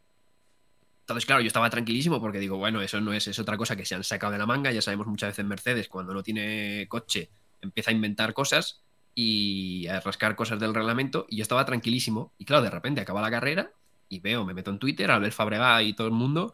[1.03, 3.85] Entonces, claro, yo estaba tranquilísimo porque digo, bueno, eso no es, es otra cosa que
[3.85, 4.73] se han sacado de la manga.
[4.73, 7.29] Ya sabemos muchas veces Mercedes, cuando no tiene coche,
[7.61, 8.81] empieza a inventar cosas
[9.15, 11.27] y a rascar cosas del reglamento.
[11.29, 12.33] Y yo estaba tranquilísimo.
[12.39, 13.73] Y claro, de repente acaba la carrera
[14.11, 16.53] y veo, me meto en Twitter, Albert Fabregat y todo el mundo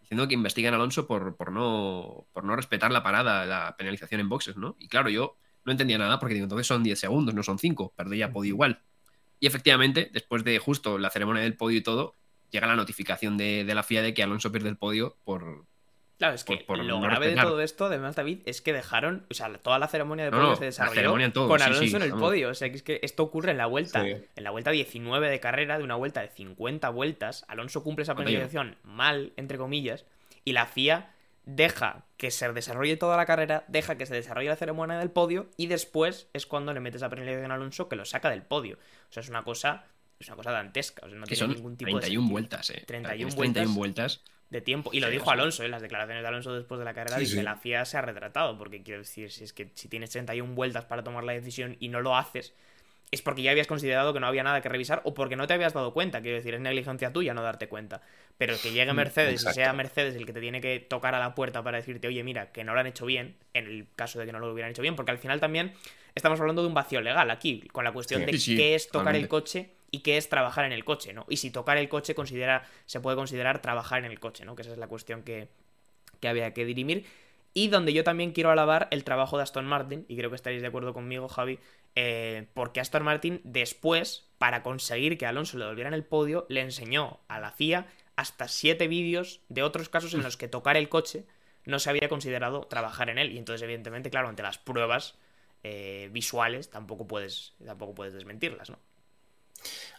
[0.00, 4.20] diciendo que investigan a Alonso por, por, no, por no respetar la parada, la penalización
[4.20, 4.76] en boxes, ¿no?
[4.78, 7.92] Y claro, yo no entendía nada porque digo, entonces son 10 segundos, no son 5,
[7.94, 8.82] perdía podio igual.
[9.38, 12.16] Y efectivamente, después de justo la ceremonia del podio y todo,
[12.50, 15.66] llega la notificación de, la FIA de que Alonso pierde el podio por,
[16.18, 19.56] Claro, es que lo grave de todo esto, además, David, es que dejaron, o sea,
[19.58, 22.48] toda la ceremonia de podio se desarrolló con Alonso en el podio.
[22.50, 25.38] O sea, que es que esto ocurre en la vuelta, en la vuelta 19 de
[25.38, 27.44] carrera, de una vuelta de 50 vueltas.
[27.46, 30.06] Alonso cumple esa penalización mal, entre comillas,
[30.44, 31.12] y la FIA
[31.44, 35.48] deja que se desarrolle toda la carrera, deja que se desarrolle la ceremonia del podio
[35.56, 38.76] y después es cuando le metes a penalización a Alonso que lo saca del podio.
[39.08, 39.84] O sea, es una cosa,
[40.18, 41.06] es una cosa dantesca.
[41.06, 42.82] O sea, no que tiene ningún tipo 31 vueltas, eh.
[42.86, 44.90] 31, 31 vueltas de tiempo.
[44.92, 47.56] Y lo dijo Alonso, en las declaraciones de Alonso después de la carrera, dice, la
[47.56, 51.02] FIA se ha retratado, porque quiero decir, si es que si tienes 31 vueltas para
[51.02, 52.54] tomar la decisión y no lo haces,
[53.10, 55.54] es porque ya habías considerado que no había nada que revisar o porque no te
[55.54, 58.02] habías dado cuenta, quiero decir, es negligencia tuya no darte cuenta.
[58.36, 61.18] Pero que llegue mm, Mercedes y sea Mercedes el que te tiene que tocar a
[61.18, 64.18] la puerta para decirte, oye, mira, que no lo han hecho bien, en el caso
[64.18, 65.72] de que no lo hubieran hecho bien, porque al final también
[66.14, 69.28] estamos hablando de un vacío legal aquí, con la cuestión de qué es tocar el
[69.28, 71.26] coche y qué es trabajar en el coche, ¿no?
[71.28, 74.54] Y si tocar el coche considera, se puede considerar trabajar en el coche, ¿no?
[74.54, 75.48] Que esa es la cuestión que,
[76.20, 77.06] que había que dirimir.
[77.54, 80.62] Y donde yo también quiero alabar el trabajo de Aston Martin, y creo que estaréis
[80.62, 81.58] de acuerdo conmigo, Javi,
[81.94, 86.60] eh, porque Aston Martin después, para conseguir que Alonso le volviera en el podio, le
[86.60, 90.88] enseñó a la FIA hasta siete vídeos de otros casos en los que tocar el
[90.88, 91.24] coche
[91.64, 93.32] no se había considerado trabajar en él.
[93.32, 95.16] Y entonces, evidentemente, claro, ante las pruebas
[95.62, 98.78] eh, visuales tampoco puedes, tampoco puedes desmentirlas, ¿no?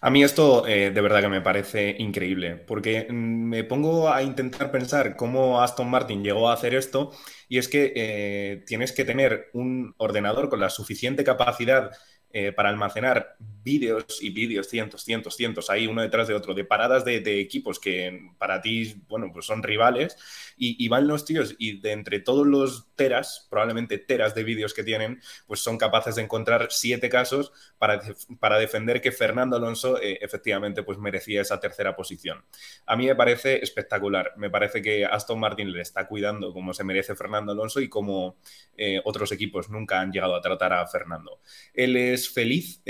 [0.02, 4.24] A mí esto eh, de verdad que me parece increíble, porque mm, me pongo a
[4.24, 7.12] intentar pensar cómo Aston Martin llegó a hacer esto,
[7.50, 11.92] y es que eh, tienes que tener un ordenador con la suficiente capacidad
[12.32, 16.66] eh, para almacenar vídeos y vídeos, cientos, cientos, cientos, ahí uno detrás de otro, de
[16.66, 20.18] paradas de, equipos que para ti, bueno, pues son rivales,
[20.58, 24.84] y, van los tíos y de entre todos los teras, probablemente teras de vídeos que
[24.84, 28.02] tienen, pues son capaces de encontrar siete casos para,
[28.40, 32.44] para defender que Fernando Alonso eh, efectivamente pues merecía esa tercera posición.
[32.86, 36.84] A mí me parece espectacular, me parece que Aston Martin le está cuidando como se
[36.84, 38.38] merece Fernando Alonso y como
[38.76, 41.42] eh, otros equipos nunca han llegado a tratar a Fernando.
[41.74, 42.82] Él es feliz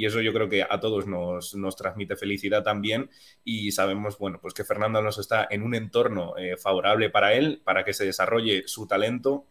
[0.00, 3.10] y eso yo creo que a todos nos, transmite felicidad también
[3.44, 7.60] y sabemos, bueno, pues que Fernando Alonso está en un entorno eh, favorable para él,
[7.62, 9.44] para que se desarrolle su talento.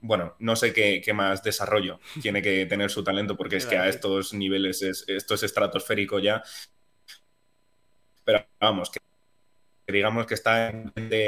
[0.00, 3.88] Bueno, no sé qué, más desarrollo tiene que tener su talento porque es que a
[3.88, 6.42] estos niveles esto es estratosférico ya.
[8.24, 9.01] Pero vamos, que
[9.92, 10.72] digamos que está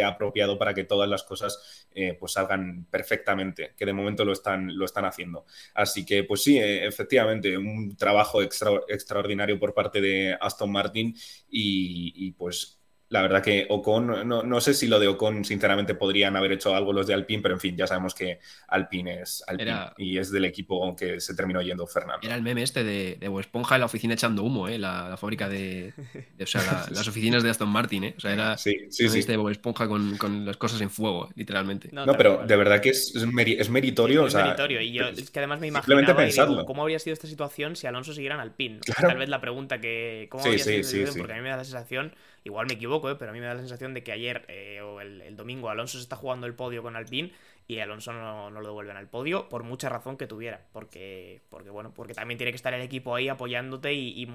[0.05, 4.77] apropiado para que todas las cosas eh, pues salgan perfectamente, que de momento lo están,
[4.77, 5.45] lo están haciendo.
[5.75, 11.15] Así que, pues sí, eh, efectivamente, un trabajo extraordinario por parte de Aston Martin
[11.49, 12.84] y pues
[13.15, 16.93] la verdad que Ocon, no, sé si lo de Ocon, sinceramente, podrían haber hecho algo
[16.93, 20.45] los de Alpine, pero en fin, ya sabemos que Alpine es Alpine y es del
[20.45, 22.27] equipo que se terminó yendo Fernando.
[22.27, 24.81] Era el meme este de, de Esponja en la oficina echando humo, ¿eh?
[24.81, 25.95] la, fábrica de,
[26.43, 28.15] O sea, las oficinas de Aston Martin, ¿eh?
[28.17, 29.21] O sea, era sí, sí, sí.
[29.21, 31.91] este Bob Esponja con, las cosas en fuego, literalmente.
[31.93, 34.27] No, pero de verdad que es, es, meritorio.
[34.27, 36.65] Es meritorio, y yo es que además me imaginaba pensarlo.
[36.65, 38.81] cómo habría sido esta situación si Alonso siguiera en Alpine.
[39.01, 40.27] Tal vez la pregunta que.
[40.31, 42.13] ¿Cómo habría sido Porque a mí me da la sensación
[42.45, 43.17] Igual me equivoco, ¿eh?
[43.19, 45.71] pero a mí me da la sensación de que ayer eh, o el, el, domingo
[45.71, 47.33] Alonso se está jugando el podio con Alpine
[47.67, 50.67] y Alonso no, lo devuelven al podio por mucha razón que tuviera.
[50.73, 54.27] Porque, porque bueno, porque también tiene que estar el equipo ahí apoyándote y,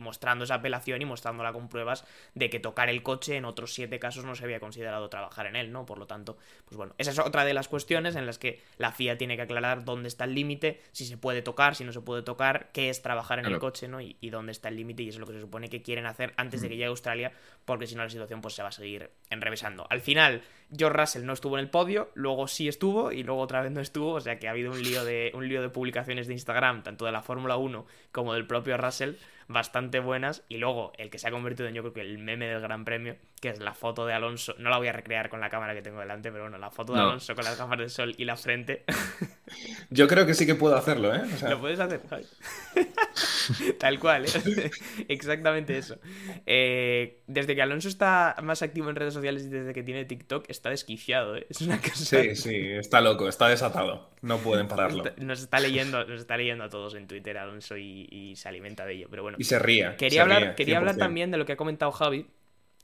[0.00, 2.04] mostrando esa apelación y mostrándola con pruebas
[2.34, 5.56] de que tocar el coche en otros siete casos no se había considerado trabajar en
[5.56, 5.86] él, ¿no?
[5.86, 8.92] Por lo tanto, pues bueno, esa es otra de las cuestiones en las que la
[8.92, 12.00] FIA tiene que aclarar dónde está el límite, si se puede tocar, si no se
[12.00, 14.00] puede tocar, qué es trabajar en el coche, ¿no?
[14.00, 16.34] Y, dónde está el límite y eso es lo que se supone que quieren hacer
[16.36, 17.32] antes de que llegue a Australia,
[17.64, 19.86] porque si no la situación pues se va a seguir enrevesando.
[19.88, 20.42] Al final,
[20.76, 23.80] George Russell no estuvo en el podio, luego sí estuvo y luego otra vez no
[23.80, 26.82] estuvo, o sea que ha habido un lío de, un lío de publicaciones de Instagram,
[26.82, 29.14] tanto de la Fórmula 1 como del propio Russell,
[29.48, 30.44] bastante buenas.
[30.48, 32.84] Y luego el que se ha convertido en yo creo que el meme del Gran
[32.84, 34.54] Premio, que es la foto de Alonso.
[34.58, 36.92] No la voy a recrear con la cámara que tengo delante, pero bueno, la foto
[36.92, 38.84] de Alonso con las gafas de sol y la frente.
[39.90, 41.22] Yo creo que sí que puedo hacerlo, ¿eh?
[41.48, 42.00] Lo puedes hacer,
[43.78, 44.70] Tal cual, ¿eh?
[45.08, 45.98] Exactamente eso.
[46.46, 50.44] Eh, desde que Alonso está más activo en redes sociales y desde que tiene TikTok,
[50.48, 51.46] está desquiciado, ¿eh?
[51.48, 51.94] Es una cosa.
[51.94, 54.10] Sí, sí, está loco, está desatado.
[54.20, 55.04] No pueden pararlo.
[55.16, 58.94] Nos está leyendo, nos está leyendo a todos en Twitter Alonso y se alimenta de
[58.94, 59.37] ello, pero bueno.
[59.38, 59.96] Y se ríe.
[59.96, 62.26] Quería, hablar, quería hablar también de lo que ha comentado Javi.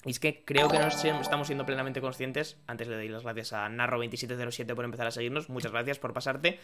[0.04, 2.58] Y es que creo que no estamos siendo plenamente conscientes.
[2.66, 5.48] Antes le doy las gracias a Narro2707 por empezar a seguirnos.
[5.48, 6.58] Muchas gracias por pasarte.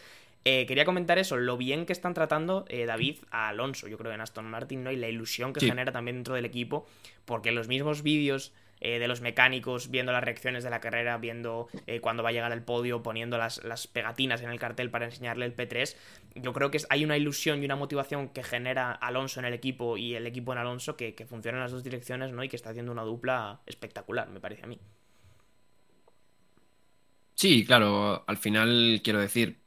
[0.45, 4.11] Eh, quería comentar eso, lo bien que están tratando eh, David a Alonso, yo creo,
[4.11, 4.91] en Aston Martin, ¿no?
[4.91, 6.87] Y la ilusión que genera también dentro del equipo.
[7.25, 11.67] Porque los mismos vídeos eh, de los mecánicos, viendo las reacciones de la carrera, viendo
[11.87, 15.45] eh, cuando va a llegar al podio, poniendo las, pegatinas en el cartel para enseñarle
[15.45, 15.95] el P3.
[16.35, 19.97] Yo creo que hay una ilusión y una motivación que genera Alonso en el equipo
[19.97, 22.43] y el equipo en Alonso que, que funciona en las dos direcciones ¿no?
[22.43, 24.79] y que está haciendo una dupla espectacular, me parece a mí.
[27.35, 29.61] Sí, claro, al final quiero decir,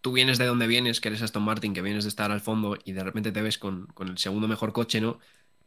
[0.00, 2.78] tú vienes de donde vienes, que eres Aston Martin, que vienes de estar al fondo
[2.84, 5.18] y de repente te ves con, el segundo mejor coche, ¿no?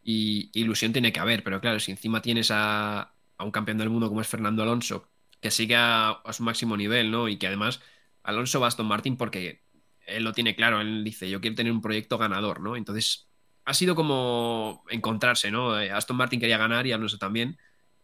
[0.03, 4.09] Y ilusión tiene que haber, pero claro, si encima tienes a, un campeón del mundo
[4.09, 5.07] como es Fernando Alonso,
[5.41, 7.27] que sigue a, su máximo nivel, ¿no?
[7.29, 7.81] Y que además
[8.23, 9.63] Alonso va a Aston Martin porque
[10.05, 12.75] él lo tiene claro, él dice, yo quiero tener un proyecto ganador, ¿no?
[12.75, 13.27] Entonces,
[13.65, 15.79] ha sido como encontrarse, ¿no?
[15.79, 17.57] Eh, Aston Martin quería ganar y Alonso también,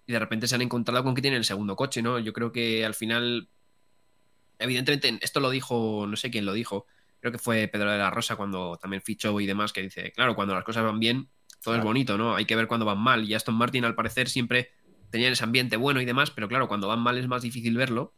[0.07, 2.19] y de repente se han encontrado con que tienen el segundo coche, ¿no?
[2.19, 3.49] Yo creo que al final
[4.59, 6.85] evidentemente, esto lo dijo, no sé quién lo dijo,
[7.19, 10.35] creo que fue Pedro de la Rosa cuando también fichó y demás, que dice, claro,
[10.35, 11.29] cuando las cosas van bien,
[11.63, 12.35] todo es bonito, ¿no?
[12.35, 13.29] Hay que ver cuando van mal.
[13.29, 14.71] Y Aston Martin, al parecer, siempre
[15.09, 18.13] tenía ese ambiente bueno y demás, pero claro, cuando van mal es más difícil verlo.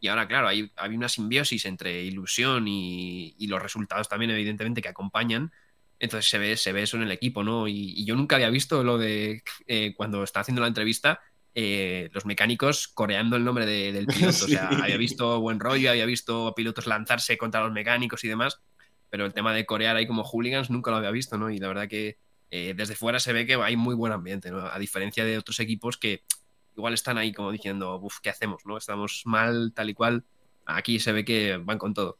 [0.00, 4.88] Y ahora, claro, hay, hay una simbiosis entre ilusión y, los resultados también, evidentemente, que
[4.88, 5.52] acompañan.
[5.98, 7.68] Entonces se ve, se ve eso en el equipo, ¿no?
[7.68, 11.20] Y, yo nunca había visto lo de eh, cuando está haciendo la entrevista,
[11.54, 14.44] eh, los mecánicos coreando el nombre del piloto.
[14.46, 18.62] O sea, había visto buen rollo, había visto pilotos lanzarse contra los mecánicos y demás,
[19.10, 21.50] pero el tema de corear ahí como hooligans nunca lo había visto, ¿no?
[21.50, 22.16] Y la verdad que
[22.50, 24.66] eh, desde fuera se ve que hay muy buen ambiente, ¿no?
[24.66, 26.22] A diferencia de otros equipos que
[26.76, 28.76] igual están ahí como diciendo, uff, ¿qué hacemos, no?
[28.76, 30.24] Estamos mal, tal y cual.
[30.66, 32.19] Aquí se ve que van con todo.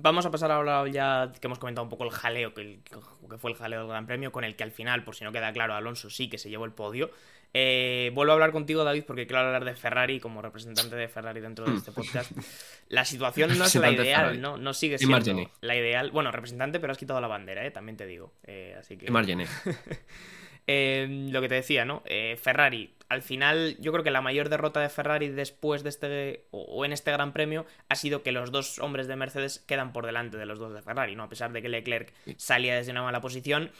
[0.00, 3.50] Vamos a pasar ahora ya que hemos comentado un poco el jaleo, que, que fue
[3.50, 5.74] el jaleo del Gran Premio, con el que al final, por si no queda claro,
[5.74, 7.10] Alonso sí que se llevó el podio.
[7.52, 11.40] Eh, vuelvo a hablar contigo, David, porque quiero hablar de Ferrari como representante de Ferrari
[11.40, 12.30] dentro de este podcast.
[12.88, 14.56] La situación no es la ideal, ¿no?
[14.56, 16.10] No sigue siendo la ideal.
[16.10, 17.70] Bueno, representante, pero has quitado la bandera, ¿eh?
[17.70, 18.32] También te digo.
[18.44, 19.10] Eh, así que...
[20.70, 22.02] eh, lo que te decía, ¿no?
[22.04, 26.44] Eh, Ferrari, al final, yo creo que la mayor derrota de Ferrari después de este,
[26.50, 30.04] o en este Gran Premio, ha sido que los dos hombres de Mercedes quedan por
[30.04, 31.22] delante de los dos de Ferrari, ¿no?
[31.22, 33.70] A pesar de que Leclerc salía desde una mala posición,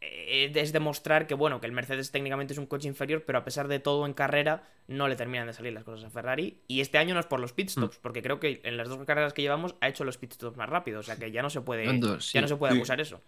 [0.00, 3.44] eh, es demostrar que, bueno, que el Mercedes técnicamente es un coche inferior, pero a
[3.44, 6.60] pesar de todo en carrera no le terminan de salir las cosas a Ferrari.
[6.68, 8.00] Y este año no es por los pitstops, mm.
[8.00, 11.00] porque creo que en las dos carreras que llevamos ha hecho los pitstops más rápidos,
[11.00, 13.20] o sea que ya no se puede, ya no se puede acusar eso.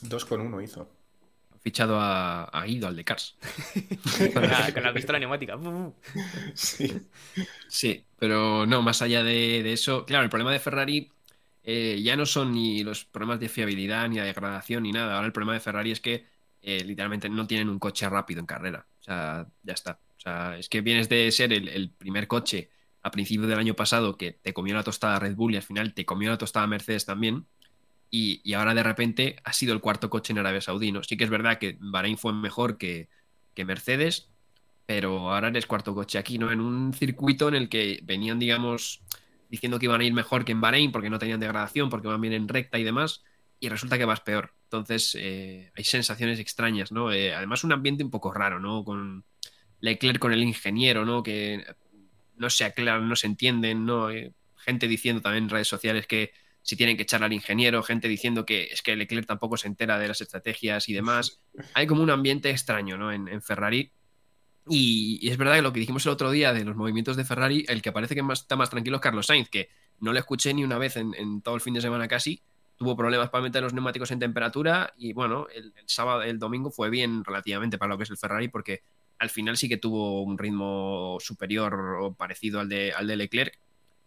[0.00, 0.88] Dos con uno hizo.
[1.64, 3.36] Fichado a, a Ido, al de Cars.
[4.34, 5.58] con, la, pistola neumática.
[6.54, 6.92] sí.
[7.66, 11.10] sí, pero no, más allá de, de eso, claro, el problema de Ferrari
[11.66, 15.14] eh, ya no son ni los problemas de fiabilidad, ni de degradación, ni nada.
[15.14, 16.26] Ahora el problema de Ferrari es que
[16.60, 18.86] eh, literalmente no tienen un coche rápido en carrera.
[19.00, 19.98] O sea, ya está.
[20.16, 22.70] O sea, es que vienes de ser el, primer coche
[23.02, 25.94] a principio del año pasado que te comió la tostada Red Bull y al final
[25.94, 27.46] te comió la tostada Mercedes también.
[28.16, 30.92] Y, ahora de repente ha sido el cuarto coche en Arabia Saudí.
[30.92, 31.02] ¿no?
[31.02, 33.08] Sí que es verdad que Bahrein fue mejor que,
[33.56, 34.30] Mercedes,
[34.86, 36.52] pero ahora eres cuarto coche aquí, ¿no?
[36.52, 39.02] En un circuito en el que venían, digamos,
[39.48, 42.20] diciendo que iban a ir mejor que en Bahrein porque no tenían degradación, porque van
[42.20, 43.24] bien en recta y demás,
[43.58, 44.54] y resulta que vas peor.
[44.64, 47.12] Entonces eh, hay sensaciones extrañas, ¿no?
[47.12, 48.84] Eh, además un ambiente un poco raro, ¿no?
[48.84, 49.24] Con
[49.80, 51.24] Leclerc con el ingeniero, ¿no?
[51.24, 51.64] Que
[52.36, 54.10] no se aclaran, no se entienden, ¿no?
[54.10, 56.32] Eh, gente diciendo también en redes sociales que
[56.64, 59.98] si tienen que echarle al ingeniero, gente diciendo que es que Leclerc tampoco se entera
[59.98, 61.40] de las estrategias y demás.
[61.74, 63.12] Hay como un ambiente extraño, ¿no?
[63.12, 63.92] En, Ferrari
[64.66, 67.66] y, es verdad que lo que dijimos el otro día de los movimientos de Ferrari,
[67.68, 69.68] el que parece que está más tranquilo es Carlos Sainz, que
[70.00, 72.42] no le escuché ni una vez en, todo el fin de semana casi.
[72.76, 76.88] Tuvo problemas para meter los neumáticos en temperatura y bueno, el, sábado, el domingo fue
[76.88, 78.82] bien relativamente para lo que es el Ferrari porque
[79.18, 83.60] al final sí que tuvo un ritmo superior o parecido al de, al de Leclerc.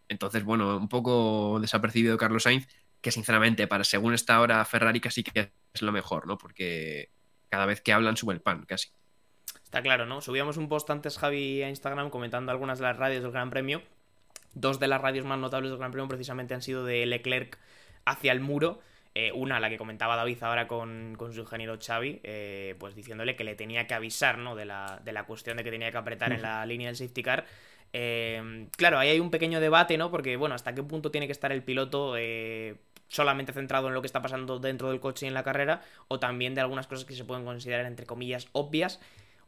[0.09, 2.67] Entonces, bueno, un poco desapercibido Carlos Sainz,
[3.01, 6.37] que sinceramente para según esta hora Ferrari casi que es lo mejor, ¿no?
[6.37, 7.09] Porque
[7.49, 8.89] cada vez que hablan sube el pan, casi.
[9.63, 10.21] Está claro, ¿no?
[10.21, 13.81] Subíamos un post antes, Javi, a Instagram comentando algunas de las radios del Gran Premio.
[14.53, 17.59] Dos de las radios más notables del Gran Premio precisamente han sido de Leclerc
[18.05, 18.79] hacia el muro.
[19.13, 23.43] Eh, una, la que comentaba David ahora con, su ingeniero Xavi, eh, pues diciéndole que
[23.43, 24.55] le tenía que avisar, ¿no?
[24.55, 27.23] De la, de la cuestión de que tenía que apretar en la línea del safety
[27.23, 27.45] car.
[27.93, 30.11] Eh, claro, ahí hay un pequeño debate, ¿no?
[30.11, 32.15] Porque, bueno, ¿hasta qué punto tiene que estar el piloto
[33.07, 35.81] solamente centrado en lo que está pasando dentro del coche y en la carrera?
[36.07, 38.99] O también de algunas cosas que se pueden considerar, entre comillas, obvias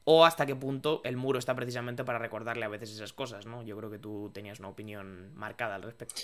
[0.06, 3.62] o hasta qué punto el muro está precisamente para recordarle a veces esas cosas, ¿no?
[3.64, 6.22] Yo creo que tú tenías una opinión marcada al respecto.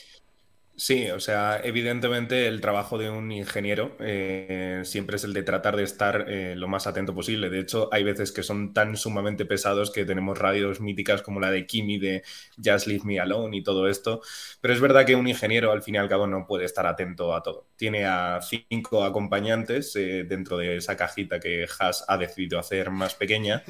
[0.78, 5.78] Sí, o sea, evidentemente el trabajo de un ingeniero eh, siempre es el de tratar
[5.78, 7.50] de estar eh, lo más atento posible.
[7.50, 11.50] De hecho, hay veces que son tan sumamente pesados que tenemos radios míticas como la
[11.50, 12.24] de Kimi de
[12.62, 14.20] Just Leave Me Alone y todo esto.
[14.60, 17.34] Pero es verdad que un ingeniero al fin y al cabo no puede estar atento
[17.34, 17.70] a todo.
[17.78, 23.16] Tiene a cinco acompañantes eh, dentro de esa cajita que Haas ha decidido hacer más
[23.16, 23.64] pequeña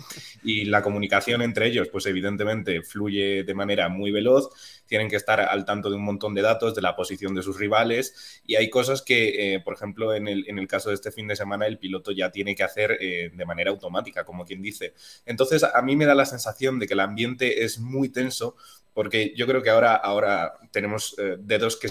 [0.43, 4.49] y la comunicación entre ellos, pues evidentemente fluye de manera muy veloz.
[4.88, 7.57] Tienen que estar al tanto de un montón de datos, de la posición de sus
[7.57, 11.11] rivales y hay cosas que, eh, por ejemplo, en el, en el, caso de este
[11.11, 14.61] fin de semana el piloto ya tiene que hacer eh, de manera automática, como quien
[14.61, 14.93] dice.
[15.25, 18.55] Entonces, a mí me da la sensación de que el ambiente es muy tenso
[18.93, 21.89] porque yo creo que ahora, ahora tenemos eh, dedos que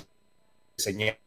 [0.76, 1.23] señalan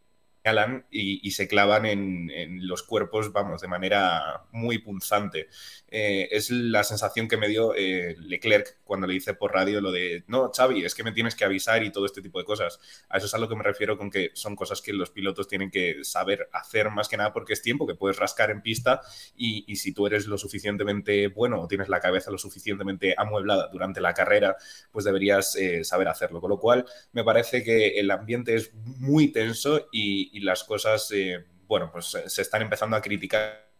[0.91, 5.47] y, se clavan en, los cuerpos, vamos, de manera muy punzante.
[5.89, 9.91] Eh, es la sensación que me dio eh, Leclerc cuando le hice por radio lo
[9.91, 12.79] de, no, Xavi, es que me tienes que avisar y todo este tipo de cosas.
[13.09, 15.47] A eso es a lo que me refiero con que son cosas que los pilotos
[15.47, 19.01] tienen que saber hacer más que nada porque es tiempo que puedes rascar en pista
[19.35, 24.01] y, si tú eres lo suficientemente bueno o tienes la cabeza lo suficientemente amueblada durante
[24.01, 24.57] la carrera,
[24.91, 26.41] pues deberías eh, saber hacerlo.
[26.41, 31.11] Con lo cual, me parece que el ambiente es muy tenso y, y las cosas,
[31.11, 33.71] eh, bueno, pues se están empezando a criticar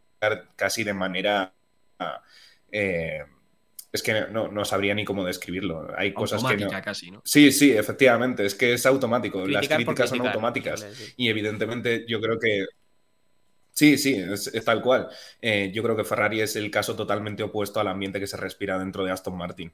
[0.55, 1.53] casi de manera...
[2.71, 3.23] Eh,
[3.91, 5.87] es que no, sabría ni cómo describirlo.
[5.97, 6.69] Hay cosas que no...
[6.83, 7.21] casi, ¿no?
[7.23, 8.45] Sí, sí, efectivamente.
[8.45, 9.47] Es que es automático.
[9.47, 10.85] Las críticas son automáticas.
[11.15, 12.65] Y evidentemente yo creo que.
[13.71, 15.07] Sí, sí, es, tal cual.
[15.41, 18.77] Eh, yo creo que Ferrari es el caso totalmente opuesto al ambiente que se respira
[18.77, 19.71] dentro de Aston Martin.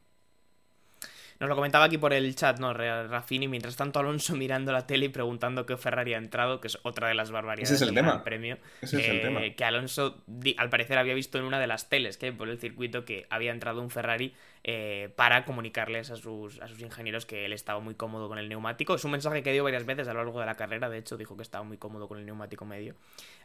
[1.39, 2.73] Nos lo comentaba aquí por el chat, ¿no?
[2.73, 6.77] Rafini, mientras tanto Alonso mirando la tele y preguntando qué Ferrari ha entrado, que es
[6.83, 8.23] otra de las barbaridades Ese es el tema.
[8.23, 8.57] premio.
[8.81, 9.43] Ese es el tema.
[9.43, 10.23] Eh, que Alonso,
[10.57, 13.27] al parecer, había visto en una de las teles que hay por el circuito que
[13.29, 14.33] había entrado un Ferrari
[14.65, 18.47] eh, para comunicarles a sus, a sus ingenieros que él estaba muy cómodo con el
[18.47, 18.95] neumático.
[18.95, 21.17] Es un mensaje que dio varias veces a lo largo de la carrera, de hecho
[21.17, 22.95] dijo que estaba muy cómodo con el neumático medio.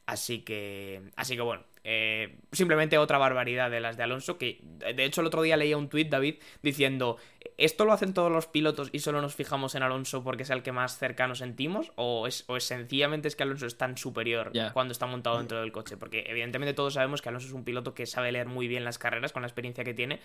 [0.06, 5.04] Así que, así que bueno, eh, simplemente otra barbaridad de las de Alonso, que de
[5.04, 7.18] hecho el otro día leía un tuit, David, diciendo,
[7.58, 10.62] ¿esto lo hacen todos los pilotos y solo nos fijamos en Alonso porque es el
[10.62, 11.92] que más cercano sentimos?
[11.96, 15.72] ¿O es, o sencillamente es que Alonso es tan superior cuando está montado dentro del
[15.72, 15.96] coche?
[15.96, 18.98] Porque evidentemente todos sabemos que Alonso es un piloto que sabe leer muy bien las
[18.98, 20.20] carreras con la experiencia que tiene,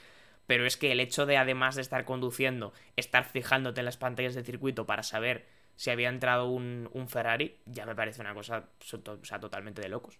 [0.48, 4.36] pero es que el hecho de además de estar conduciendo, estar fijándote en las pantallas
[4.36, 9.40] de circuito para saber si había entrado un, Ferrari, ya me parece una cosa sea,
[9.40, 10.20] totalmente de locos.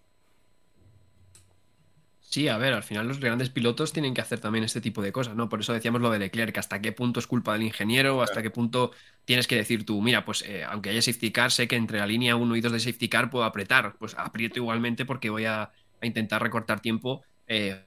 [2.20, 5.12] Sí, a ver, al final los grandes pilotos tienen que hacer también este tipo de
[5.12, 5.48] cosas, ¿no?
[5.48, 8.50] Por eso decíamos lo de Leclerc, hasta qué punto es culpa del ingeniero, hasta qué
[8.50, 8.90] punto
[9.24, 12.06] tienes que decir tú, mira, pues eh, aunque haya safety car, sé que entre la
[12.06, 15.70] línea 1 y 2 de safety car puedo apretar, pues aprieto igualmente porque voy a,
[16.02, 17.82] intentar recortar tiempo eh,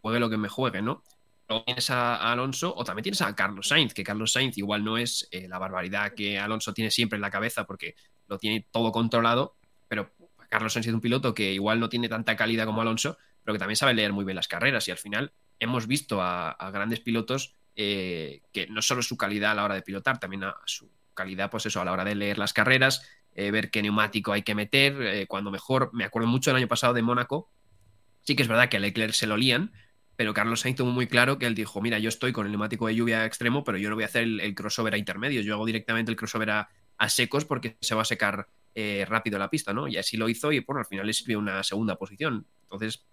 [0.00, 1.02] juegue lo que me juegue, ¿no?
[1.50, 4.96] Luego tienes a, Alonso o también tienes a Carlos Sainz, que Carlos Sainz igual no
[4.96, 7.96] es eh, la barbaridad que Alonso tiene siempre en la cabeza porque
[8.28, 9.56] lo tiene todo controlado,
[9.88, 10.12] pero
[10.48, 13.58] Carlos Sainz es un piloto que igual no tiene tanta calidad como Alonso, pero que
[13.58, 17.56] también sabe leer muy bien las carreras y al final hemos visto a, grandes pilotos
[17.74, 21.50] eh, que no solo su calidad a la hora de pilotar, también a su calidad,
[21.50, 24.54] pues eso, a la hora de leer las carreras, eh, ver qué neumático hay que
[24.54, 25.90] meter, cuando mejor.
[25.92, 27.50] Me acuerdo mucho el año pasado de Mónaco.
[28.22, 29.72] Sí que es verdad que a Leclerc se lo lían,
[30.20, 32.86] pero Carlos Sainz tuvo muy claro que él dijo, mira, yo estoy con el neumático
[32.86, 35.64] de lluvia extremo, pero yo no voy a hacer el, crossover a intermedios, yo hago
[35.64, 36.68] directamente el crossover a,
[37.08, 39.88] secos porque se va a secar eh, rápido la pista, ¿no?
[39.88, 42.46] Y así lo hizo y bueno, al final le sirvió una segunda posición.
[42.64, 43.06] Entonces,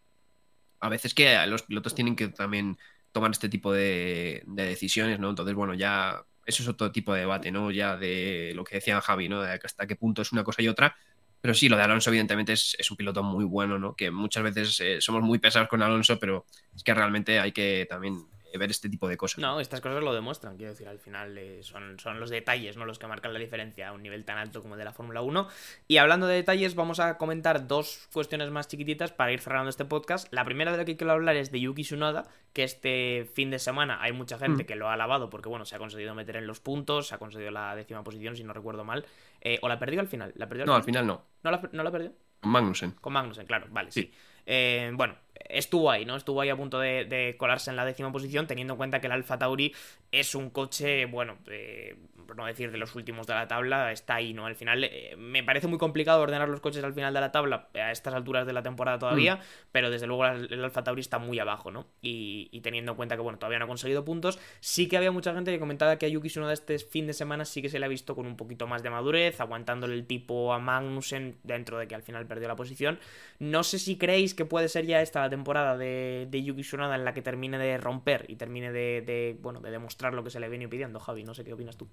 [0.81, 2.77] a veces que los pilotos tienen que también
[3.13, 5.29] tomar este tipo de, de decisiones, ¿no?
[5.29, 7.71] Entonces, bueno, ya eso es otro tipo de debate, ¿no?
[7.71, 9.41] Ya de lo que decía Javi, ¿no?
[9.43, 10.97] De hasta qué punto es una cosa y otra.
[11.41, 13.95] Pero sí, lo de Alonso, evidentemente, es, un piloto muy bueno, ¿no?
[13.95, 17.85] Que muchas veces eh, somos muy pesados con Alonso, pero es que realmente hay que
[17.89, 18.25] también
[18.57, 19.39] ver este tipo de cosas.
[19.39, 22.85] No, estas cosas lo demuestran, quiero decir, al final eh, son, son los detalles, ¿no?
[22.85, 25.21] Los que marcan la diferencia a un nivel tan alto como el de la Fórmula
[25.21, 25.47] 1.
[25.87, 29.85] Y hablando de detalles, vamos a comentar dos cuestiones más chiquititas para ir cerrando este
[29.85, 30.31] podcast.
[30.31, 33.59] La primera de la que quiero hablar es de Yuki Tsunoda, que este fin de
[33.59, 34.67] semana hay mucha gente mm.
[34.67, 37.17] que lo ha alabado porque, bueno, se ha conseguido meter en los puntos, se ha
[37.17, 39.05] conseguido la décima posición, si no recuerdo mal.
[39.47, 40.33] Eh, ¿O la perdió al final?
[40.35, 41.23] ¿La perdió no, al final no.
[41.41, 42.11] ¿No la, no la perdió?
[42.41, 42.91] Con Magnussen.
[42.99, 44.11] Con Magnussen, claro, vale, sí.
[44.45, 46.17] Eh, bueno, estuvo ahí, ¿no?
[46.17, 49.13] Estuvo ahí a punto de, colarse en la décima posición, teniendo en cuenta que el
[49.13, 49.73] Alfa Tauri
[50.11, 51.95] es un coche, bueno, eh,
[52.27, 54.45] por no decir de los últimos de la tabla, está ahí, ¿no?
[54.45, 57.69] Al final eh, me parece muy complicado ordenar los coches al final de la tabla
[57.73, 59.39] a estas alturas de la temporada todavía, mm.
[59.71, 61.87] pero desde luego el Alfa Tauri está muy abajo, ¿no?
[62.01, 65.33] Y, teniendo en cuenta que, bueno, todavía no ha conseguido puntos, sí que había mucha
[65.33, 67.85] gente que comentaba que a Yuki Tsunoda este fin de semana sí que se le
[67.85, 71.87] ha visto con un poquito más de madurez, aguantándole el tipo a Magnussen dentro de
[71.87, 72.99] que al final perdió la posición.
[73.39, 76.95] No sé si creéis que puede ser ya esta la temporada de, de Yuki Tsunoda
[76.95, 80.29] en la que termine de romper y termine de, de, bueno, de demostrar lo que
[80.29, 81.87] se le viene pidiendo, Javi, no sé qué opinas tú.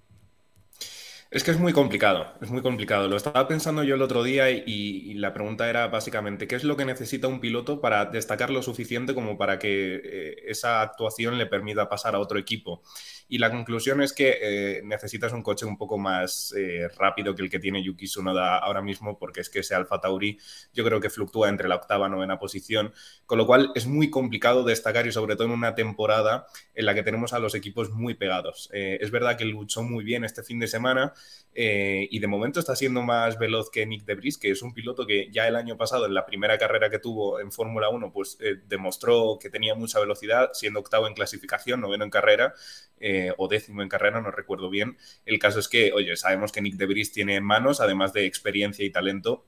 [1.34, 3.08] Es que es muy complicado, es muy complicado.
[3.08, 6.76] Lo estaba pensando yo el otro día y, la pregunta era básicamente, ¿qué es lo
[6.76, 11.46] que necesita un piloto para destacar lo suficiente como para que eh, esa actuación le
[11.46, 12.82] permita pasar a otro equipo?
[13.28, 17.42] Y la conclusión es que eh, necesitas un coche un poco más eh, rápido que
[17.42, 20.38] el que tiene Yuki Tsunoda ahora mismo, porque es que ese Alfa Tauri
[20.72, 22.92] yo creo que fluctúa entre la octava y novena posición,
[23.26, 26.94] con lo cual es muy complicado destacar y sobre todo en una temporada en la
[26.94, 28.68] que tenemos a los equipos muy pegados.
[28.72, 31.14] es verdad que luchó muy bien este fin de semana,
[31.56, 35.06] eh, y de momento está siendo más veloz que Nick Debris, que es un piloto
[35.06, 38.36] que ya el año pasado, en la primera carrera que tuvo en Fórmula 1, pues
[38.40, 42.54] eh, demostró que tenía mucha velocidad, siendo octavo en clasificación, noveno en carrera
[42.98, 44.96] eh, o décimo en carrera, no recuerdo bien.
[45.26, 48.90] El caso es que, oye, sabemos que Nick Debris tiene manos, además de experiencia y
[48.90, 49.46] talento,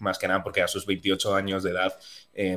[0.00, 1.98] más que nada porque a sus 28 años de edad,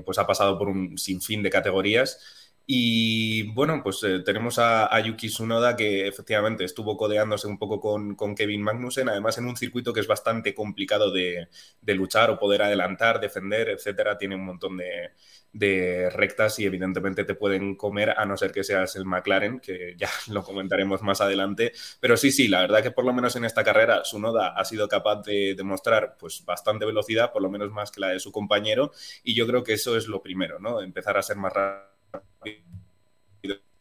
[0.06, 5.30] pues ha pasado por un sinfín de categorías y bueno, pues eh, tenemos a, Yuki
[5.30, 10.02] Tsunoda que efectivamente estuvo codeándose un poco con, Kevin Magnussen, además en un circuito que
[10.02, 11.48] es bastante complicado de,
[11.96, 14.18] luchar o poder adelantar, defender, etcétera.
[14.18, 18.98] Tiene un montón de, rectas y evidentemente te pueden comer a no ser que seas
[18.98, 21.72] el McLaren, que ya lo comentaremos más adelante.
[22.02, 24.90] Pero sí, sí, la verdad que por lo menos en esta carrera Tsunoda ha sido
[24.90, 28.92] capaz de demostrar pues bastante velocidad, por lo menos más que la de su compañero,
[29.24, 30.82] y yo creo que eso es lo primero, ¿no?
[30.82, 31.97] Empezar a ser más rápido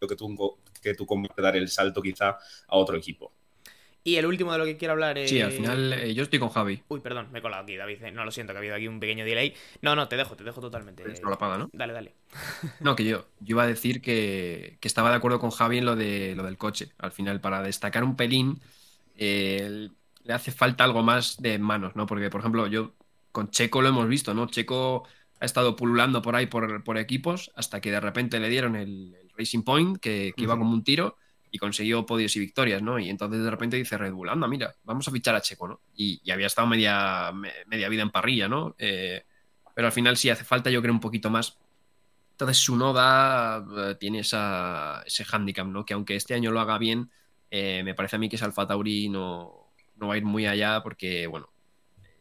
[0.00, 2.38] que tú, que tú dar el salto quizá
[2.68, 3.32] a otro equipo.
[4.06, 5.28] Y el último de lo que quiero hablar es.
[5.28, 6.80] Sí, al final eh, yo estoy con Javi.
[6.86, 8.04] Uy, perdón, me he colado aquí, David.
[8.04, 9.52] Eh, no lo siento, que ha habido aquí un pequeño delay.
[9.82, 11.02] No, no, te dejo, te dejo totalmente.
[11.20, 11.70] no lo apaga, ¿no?
[11.72, 12.14] Dale, dale.
[12.80, 15.96] no, que yo, yo iba a decir que, estaba de acuerdo con Javi en lo,
[15.96, 16.92] de, lo del coche.
[16.98, 18.60] Al final, para destacar un pelín,
[19.16, 19.88] eh,
[20.22, 22.06] le hace falta algo más de manos, ¿no?
[22.06, 22.94] Porque, por ejemplo, yo
[23.32, 24.46] con Checo lo hemos visto, ¿no?
[24.46, 25.02] Checo
[25.40, 29.62] ha estado pululando por ahí por, equipos hasta que de repente le dieron el, Racing
[29.62, 31.16] Point, que, iba como un tiro,
[31.50, 32.98] y consiguió podios y victorias, ¿no?
[32.98, 35.80] Y entonces de repente dice Red Bull, anda, mira, vamos a fichar a Checo, ¿no?
[35.94, 37.32] Y, había estado media,
[37.66, 38.74] media vida en parrilla, ¿no?
[38.78, 39.24] Eh,
[39.74, 41.58] pero al final sí hace falta, yo creo, un poquito más.
[42.32, 45.84] Entonces su Noda eh, tiene esa, ese handicap, ¿no?
[45.84, 47.10] Que aunque este año lo haga bien,
[47.50, 50.46] eh, me parece a mí que ese Alfa Tauri no, no va a ir muy
[50.46, 51.48] allá porque, bueno,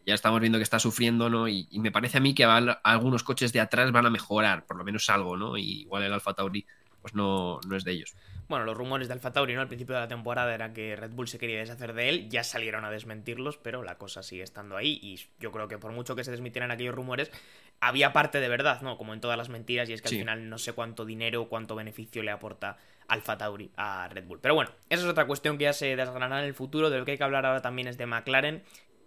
[0.05, 1.47] ya estamos viendo que está sufriendo, ¿no?
[1.47, 4.83] Y, me parece a mí que algunos coches de atrás van a mejorar, por lo
[4.83, 5.57] menos algo, ¿no?
[5.57, 6.65] Y igual el Alfa Tauri,
[7.05, 8.15] pues no, no es de ellos.
[8.47, 9.61] Bueno, los rumores de Alfa Tauri, ¿no?
[9.61, 12.43] Al principio de la temporada era que Red Bull se quería deshacer de él, ya
[12.43, 16.15] salieron a desmentirlos, pero la cosa sigue estando ahí y yo creo que por mucho
[16.15, 17.31] que se desmitieran aquellos rumores,
[17.79, 18.97] había parte de verdad, ¿no?
[18.97, 21.47] Como en todas las mentiras, y es que al final no sé cuánto dinero o
[21.47, 22.77] cuánto beneficio le aporta
[23.07, 24.39] Alfa Tauri a Red Bull.
[24.39, 27.05] Pero bueno, esa es otra cuestión que ya se desgranará en el futuro, de lo
[27.05, 28.63] que hay que hablar ahora también es de McLaren,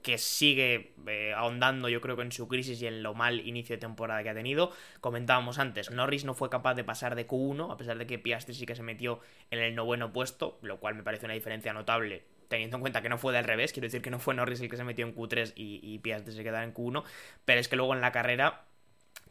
[0.08, 3.76] que sigue eh, ahondando yo creo que en su crisis y en lo mal inicio
[3.76, 4.72] de temporada que ha tenido.
[5.02, 8.54] Comentábamos antes, Norris no fue capaz de pasar de Q1, a pesar de que Piastri
[8.54, 12.22] sí que se metió en el noveno puesto, lo cual me parece una diferencia notable
[12.48, 14.70] teniendo en cuenta que no fue del revés, quiero decir que no fue Norris el
[14.70, 17.04] que se metió en Q3 y, y Piastri se quedaba en Q1,
[17.44, 18.64] pero es que luego en la carrera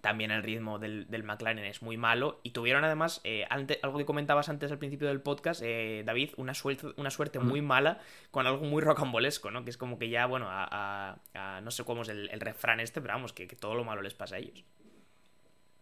[0.08, 2.40] también el ritmo del, McLaren es muy malo.
[2.42, 3.46] Y tuvieron además, eh,
[3.82, 7.62] algo que comentabas antes al principio del podcast, eh, David, una suerte, una suerte muy
[7.62, 8.00] mala
[8.32, 9.66] con algo muy rocambolesco, ¿no?
[9.66, 11.18] Que es como que ya, bueno, a,
[11.62, 14.36] no sé cómo es el, refrán este, pero vamos, que, todo lo malo les pasa
[14.36, 14.64] a ellos.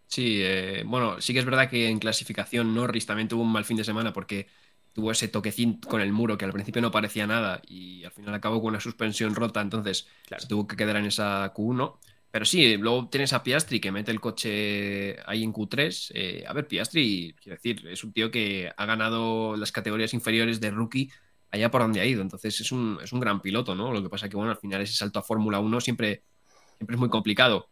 [0.07, 3.63] Sí, eh, bueno, sí que es verdad que en clasificación Norris también tuvo un mal
[3.63, 4.47] fin de semana porque
[4.93, 8.33] tuvo ese toquecín con el muro que al principio no parecía nada y al final
[8.33, 11.99] acabó con una suspensión rota, entonces se tuvo que quedar en esa Q1.
[12.35, 16.11] Pero sí, luego tienes a Piastri que mete el coche ahí en Q3.
[16.13, 20.59] Eh, a ver, Piastri, quiero decir, es un tío que ha ganado las categorías inferiores
[20.59, 21.09] de rookie
[21.49, 22.21] allá por donde ha ido.
[22.21, 23.93] Entonces es un, es un gran piloto, ¿no?
[23.93, 26.25] Lo que pasa que, bueno, al final ese salto a Fórmula 1 siempre,
[26.75, 27.69] siempre es muy complicado.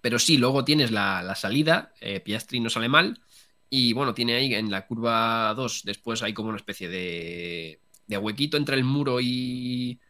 [0.00, 3.20] Pero sí, luego tienes la, salida, eh, Piastri no sale mal.
[3.68, 8.16] Y bueno, tiene ahí en la curva 2, después hay como una especie de, de
[8.16, 10.00] huequito entre el muro y,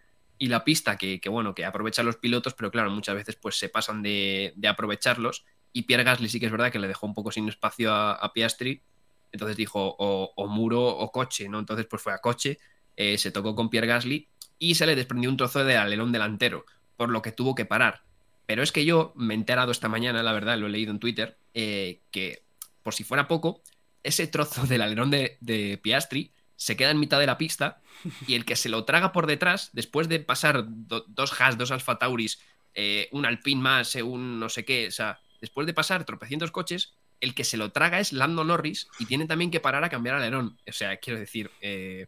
[0.43, 3.69] y la pista que, bueno, que aprovechan los pilotos, pero claro, muchas veces pues se
[3.69, 5.45] pasan de, aprovecharlos.
[5.73, 8.33] Y Pierre Gasly sí que es verdad que le dejó un poco sin espacio a,
[8.35, 8.83] Piastri.
[9.31, 11.61] Entonces dijo o, muro o coche, ¿no?
[11.61, 12.59] Entonces pues fue a coche,
[12.97, 14.27] eh, se tocó con Pierre Gasly
[14.59, 16.67] y se le desprendió un trozo de alerón delantero,
[16.97, 18.03] por lo que tuvo que parar.
[18.45, 20.99] Pero es que yo me he enterado esta mañana, la verdad, lo he leído en
[20.99, 22.43] Twitter, eh, que
[22.83, 23.63] por si fuera poco,
[24.03, 27.81] ese trozo del alerón de Piastri se queda en mitad de la pista
[28.27, 31.99] y el que se lo traga por detrás, después de pasar dos Haas, dos Alfa
[31.99, 32.41] Tauris,
[32.75, 36.51] eh, un Alpine más, eh, un no sé qué, o sea, después de pasar tropecientos
[36.51, 39.89] coches, el que se lo traga es Lando Norris y tiene también que parar a
[39.89, 40.59] cambiar alerón.
[40.69, 42.07] O sea, quiero decir, eh,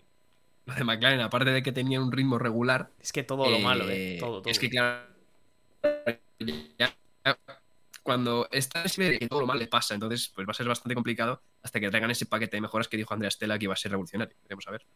[0.66, 2.90] lo de McLaren, aparte de que tenía un ritmo regular.
[3.00, 4.16] Es que todo lo malo, ¿eh?
[4.18, 4.50] Todo, todo.
[4.50, 5.06] Es que, claro.
[8.04, 11.42] Cuando está que todo lo mal le pasa, entonces pues va a ser bastante complicado
[11.62, 13.90] hasta que traigan ese paquete de mejoras que dijo Andrea Stella que iba a ser
[13.90, 14.36] revolucionario.
[14.44, 14.86] Veremos a ver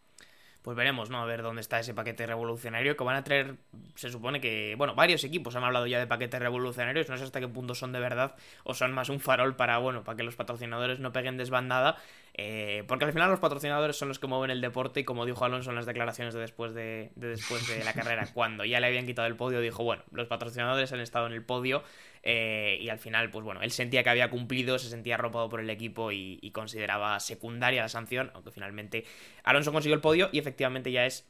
[0.62, 1.22] pues veremos, ¿no?
[1.22, 3.56] A ver dónde está ese paquete revolucionario que van a traer,
[3.94, 7.40] se supone que, bueno, varios equipos han hablado ya de paquetes revolucionarios, no sé hasta
[7.40, 8.34] qué punto son de verdad
[8.64, 11.96] o son más un farol para, bueno, para que los patrocinadores no peguen desbandada,
[12.34, 15.44] eh, porque al final los patrocinadores son los que mueven el deporte y como dijo
[15.44, 19.06] Alonso en las declaraciones de después de, después de la carrera, cuando ya le habían
[19.06, 21.82] quitado el podio, dijo, bueno, los patrocinadores han estado en el podio
[22.30, 25.60] eh, y al final, pues bueno, él sentía que había cumplido, se sentía arropado por
[25.60, 29.04] el equipo y, consideraba secundaria la sanción, aunque finalmente
[29.44, 31.26] Alonso consiguió el podio y efectivamente ya es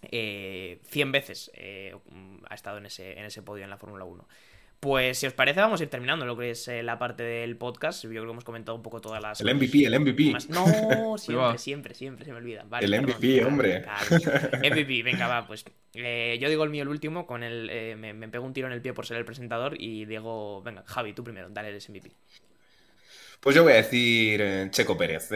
[0.00, 1.50] 100 veces
[2.48, 4.26] ha estado en ese, en ese podio en la Fórmula 1.
[4.80, 8.04] Pues si os parece, vamos a ir terminando lo que es la parte del podcast.
[8.04, 9.40] Yo creo que hemos comentado un poco todas las.
[9.40, 10.34] El MVP, el MVP.
[10.50, 10.66] No,
[11.18, 12.64] siempre, siempre, siempre se me olvida.
[12.80, 13.84] el MVP, hombre.
[14.58, 15.64] MVP, venga, va, pues.
[15.94, 17.96] yo digo el mío el último, con el.
[17.98, 20.84] me, me pego un tiro en el pie por ser el presentador y digo, venga,
[20.86, 22.12] Javi, tú primero, dale el MVP.
[23.40, 25.30] Pues yo voy a decir eh, Checo Pérez.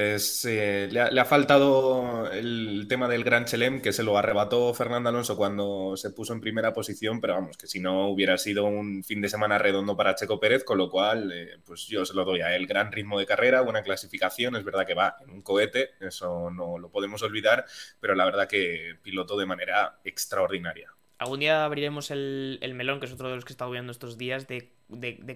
[0.46, 5.36] Eh, le, ha, faltado el tema del Gran Chelem, que se lo arrebató Fernando Alonso
[5.36, 9.20] cuando se puso en primera posición, pero vamos, que si no hubiera sido un fin
[9.20, 12.40] de semana redondo para Checo Pérez, con lo cual, eh, pues yo se lo doy
[12.40, 12.66] a él.
[12.66, 16.78] Gran ritmo de carrera, buena clasificación, es verdad que va en un cohete, eso no
[16.78, 17.66] lo podemos olvidar,
[18.00, 20.92] pero la verdad que pilotó de manera extraordinaria.
[21.22, 24.18] Algún día abriremos el, melón, que es otro de los que he estado viendo estos
[24.18, 24.72] días, de,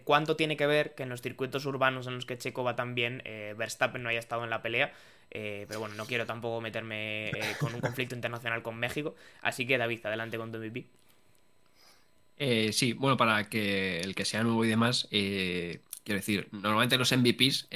[0.03, 2.97] cuánto tiene que ver que en los circuitos urbanos en los que Checo va tan
[2.97, 4.93] bien, eh, Verstappen no haya estado en la pelea.
[5.31, 9.15] Eh, pero bueno, no quiero tampoco meterme eh, con un conflicto internacional con México.
[9.43, 10.87] Así que David, adelante con tu MVP.
[12.73, 17.69] sí, bueno, para que el que sea nuevo y demás, quiero decir, normalmente los MVPs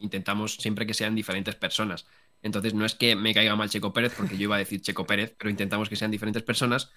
[0.00, 2.06] intentamos siempre que sean diferentes personas.
[2.42, 5.06] Entonces no es que me caiga mal Checo Pérez, porque yo iba a decir Checo
[5.06, 6.90] Pérez, pero intentamos que sean diferentes personas.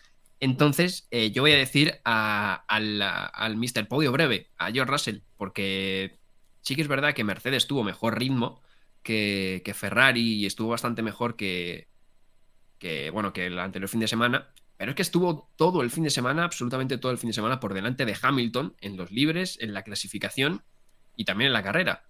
[0.43, 3.87] Entonces, eh, yo voy a decir al, Mr.
[3.87, 6.19] Podio breve, a George Russell, porque
[6.59, 8.61] sí que es verdad que Mercedes tuvo mejor ritmo
[9.03, 11.87] que, Ferrari y estuvo bastante mejor que,
[12.77, 14.53] que, bueno, que el anterior fin de semana.
[14.75, 17.61] Pero es que estuvo todo el fin de semana, absolutamente todo el fin de semana,
[17.61, 20.61] por delante de Hamilton en los libres, en la clasificación
[21.15, 22.03] y también en la carrera.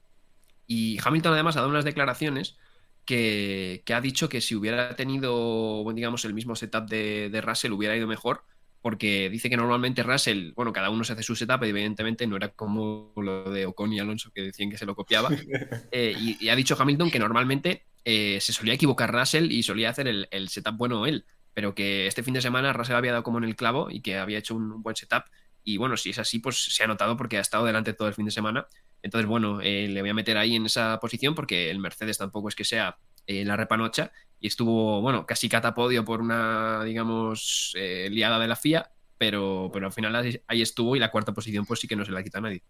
[0.66, 2.58] Y Hamilton además ha dado unas declaraciones
[3.06, 8.08] que, ha dicho que si hubiera tenido, digamos, el mismo setup de, Russell hubiera ido
[8.08, 8.44] mejor,
[8.82, 12.50] porque dice que normalmente Russell, bueno, cada uno se hace su setup, evidentemente no era
[12.50, 15.30] como lo de Ocon y Alonso que decían que se lo copiaba.
[15.92, 20.08] Eh, y, ha dicho Hamilton que normalmente eh, se solía equivocar Russell y solía hacer
[20.08, 23.44] el, setup bueno él, pero que este fin de semana Russell había dado como en
[23.44, 25.26] el clavo y que había hecho un, buen setup.
[25.64, 28.14] Y bueno, si es así, pues se ha notado porque ha estado delante todo el
[28.14, 28.68] fin de semana
[29.04, 32.48] entonces, bueno, eh, le voy a meter ahí en esa posición porque el Mercedes tampoco
[32.48, 32.98] es que sea
[33.28, 38.56] eh, la repanocha y estuvo, bueno, casi catapodio por una, digamos, eh, liada de la
[38.56, 42.06] FIA, pero, pero al final ahí estuvo y la cuarta posición pues sí que no
[42.06, 42.64] se la quita a nadie.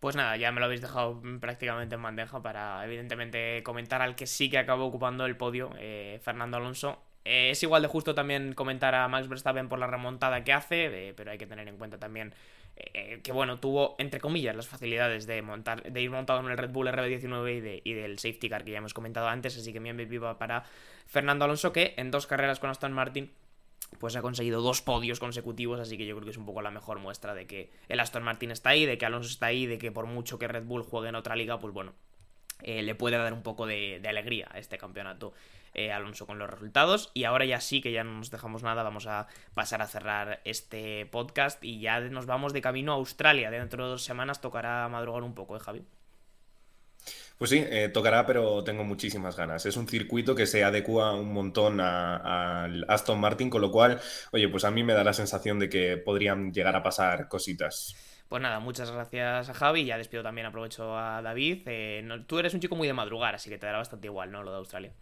[0.00, 4.26] Pues nada, ya me lo habéis dejado prácticamente en bandeja para, evidentemente, comentar al que
[4.26, 5.70] sí que acabó ocupando el podio,
[6.22, 7.02] Fernando Alonso.
[7.26, 11.30] Es igual de justo también comentar a Max Verstappen por la remontada que hace, pero
[11.30, 12.34] hay que tener en cuenta también
[12.76, 16.58] eh, que bueno, tuvo, entre comillas, las facilidades de montar, de ir montado en el
[16.58, 19.90] Red Bull RB19 y, del safety car que ya hemos comentado antes, así que mi
[19.90, 20.64] MVP va para
[21.06, 23.32] Fernando Alonso, que en dos carreras con Aston Martin
[23.98, 26.70] pues ha conseguido dos podios consecutivos, así que yo creo que es un poco la
[26.70, 29.78] mejor muestra de que el Aston Martin está ahí, de que Alonso está ahí, de
[29.78, 31.94] que por mucho que Red Bull juegue en otra liga, pues bueno,
[32.62, 35.32] eh, le puede dar un poco de, de alegría a este campeonato
[35.74, 37.10] eh, Alonso con los resultados.
[37.14, 40.40] Y ahora ya sí que ya no nos dejamos nada, vamos a pasar a cerrar
[40.44, 43.50] este podcast y ya nos vamos de camino a Australia.
[43.50, 45.82] Dentro de dos semanas tocará madrugar un poco, ¿eh, Javi?
[47.38, 49.66] Pues sí, eh, tocará, pero tengo muchísimas ganas.
[49.66, 54.00] Es un circuito que se adecua un montón al Aston Martin, con lo cual,
[54.32, 57.94] oye, pues a mí me da la sensación de que podrían llegar a pasar cositas.
[58.28, 59.84] Pues nada, muchas gracias a Javi.
[59.84, 61.62] Ya despido también, aprovecho a David.
[61.66, 64.42] Eh, tú eres un chico muy de madrugar, así que te dará bastante igual, ¿no?
[64.42, 64.92] Lo de Australia.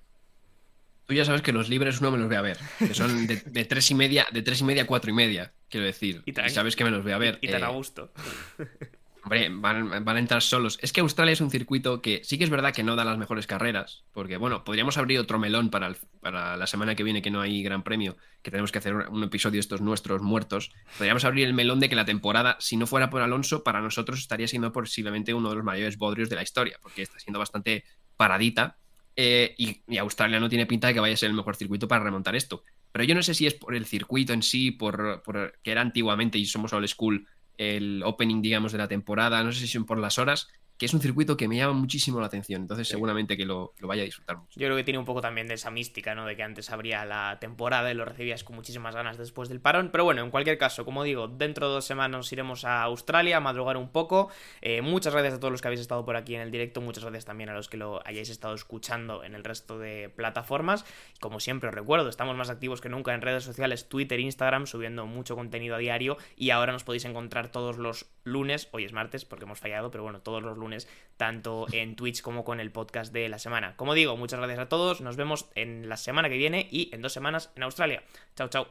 [1.07, 3.65] Tú ya sabes que los libres uno me los ve a ver, que son de,
[3.65, 6.23] tres y media, de tres y media a cuatro y media, quiero decir.
[6.25, 7.39] Y, sabes que me los ve a ver.
[7.43, 8.13] Y, tan a eh, gusto.
[9.25, 10.79] Hombre, van, a entrar solos.
[10.83, 13.17] Es que Australia es un circuito que sí que es verdad que no da las
[13.17, 17.31] mejores carreras, porque bueno, podríamos abrir otro melón para, para la semana que viene que
[17.31, 20.73] no hay gran premio, que tenemos que hacer un episodio de estos nuestros muertos.
[20.99, 24.19] Podríamos abrir el melón de que la temporada, si no fuera por Alonso, para nosotros
[24.19, 27.85] estaría siendo posiblemente uno de los mayores bodrios de la historia, porque está siendo bastante
[28.19, 28.77] paradita
[29.17, 32.05] eh, y, Australia no tiene pinta de que vaya a ser el mejor circuito para
[32.05, 32.65] remontar esto.
[32.93, 35.81] Pero yo no sé si es por el circuito en sí, por, por que era
[35.81, 39.87] antiguamente y somos old school el opening, digamos, de la temporada, no sé si son
[39.87, 42.63] por las horas, que es un circuito que me llama muchísimo la atención.
[42.63, 44.59] Entonces, seguramente que lo, vaya a disfrutar mucho.
[44.59, 46.27] Yo creo que tiene un poco también de esa mística, ¿no?
[46.27, 49.91] De que antes habría la temporada y lo recibías con muchísimas ganas después del parón.
[49.93, 53.41] Pero bueno, en cualquier caso, como digo, dentro de dos semanas iremos a Australia a
[53.41, 54.31] madrugar un poco.
[54.63, 56.81] Eh, muchas gracias a todos los que habéis estado por aquí en el directo.
[56.81, 60.85] Muchas gracias también a los que lo hayáis estado escuchando en el resto de plataformas.
[61.21, 65.07] Como siempre os recuerdo, estamos más activos que nunca en redes sociales, Twitter, Instagram, subiendo
[65.07, 66.17] mucho contenido a diario.
[66.37, 70.03] Y ahora nos podéis encontrar todos los lunes, hoy es martes porque hemos fallado, pero
[70.03, 73.77] bueno, todos los lunes tanto en Twitch como con el podcast de la semana.
[73.77, 77.03] Como digo, muchas gracias a todos, nos vemos en la semana que viene y en
[77.03, 78.03] dos semanas en Australia.
[78.35, 78.67] Chao, chao.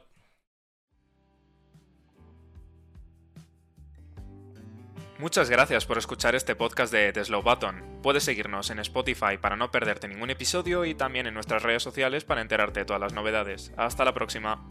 [5.20, 8.02] Muchas gracias por escuchar este podcast de The Slow Button.
[8.04, 12.26] Puedes seguirnos en Spotify para no perderte ningún episodio y también en nuestras redes sociales
[12.26, 13.72] para enterarte de todas las novedades.
[13.78, 14.68] Hasta la próxima.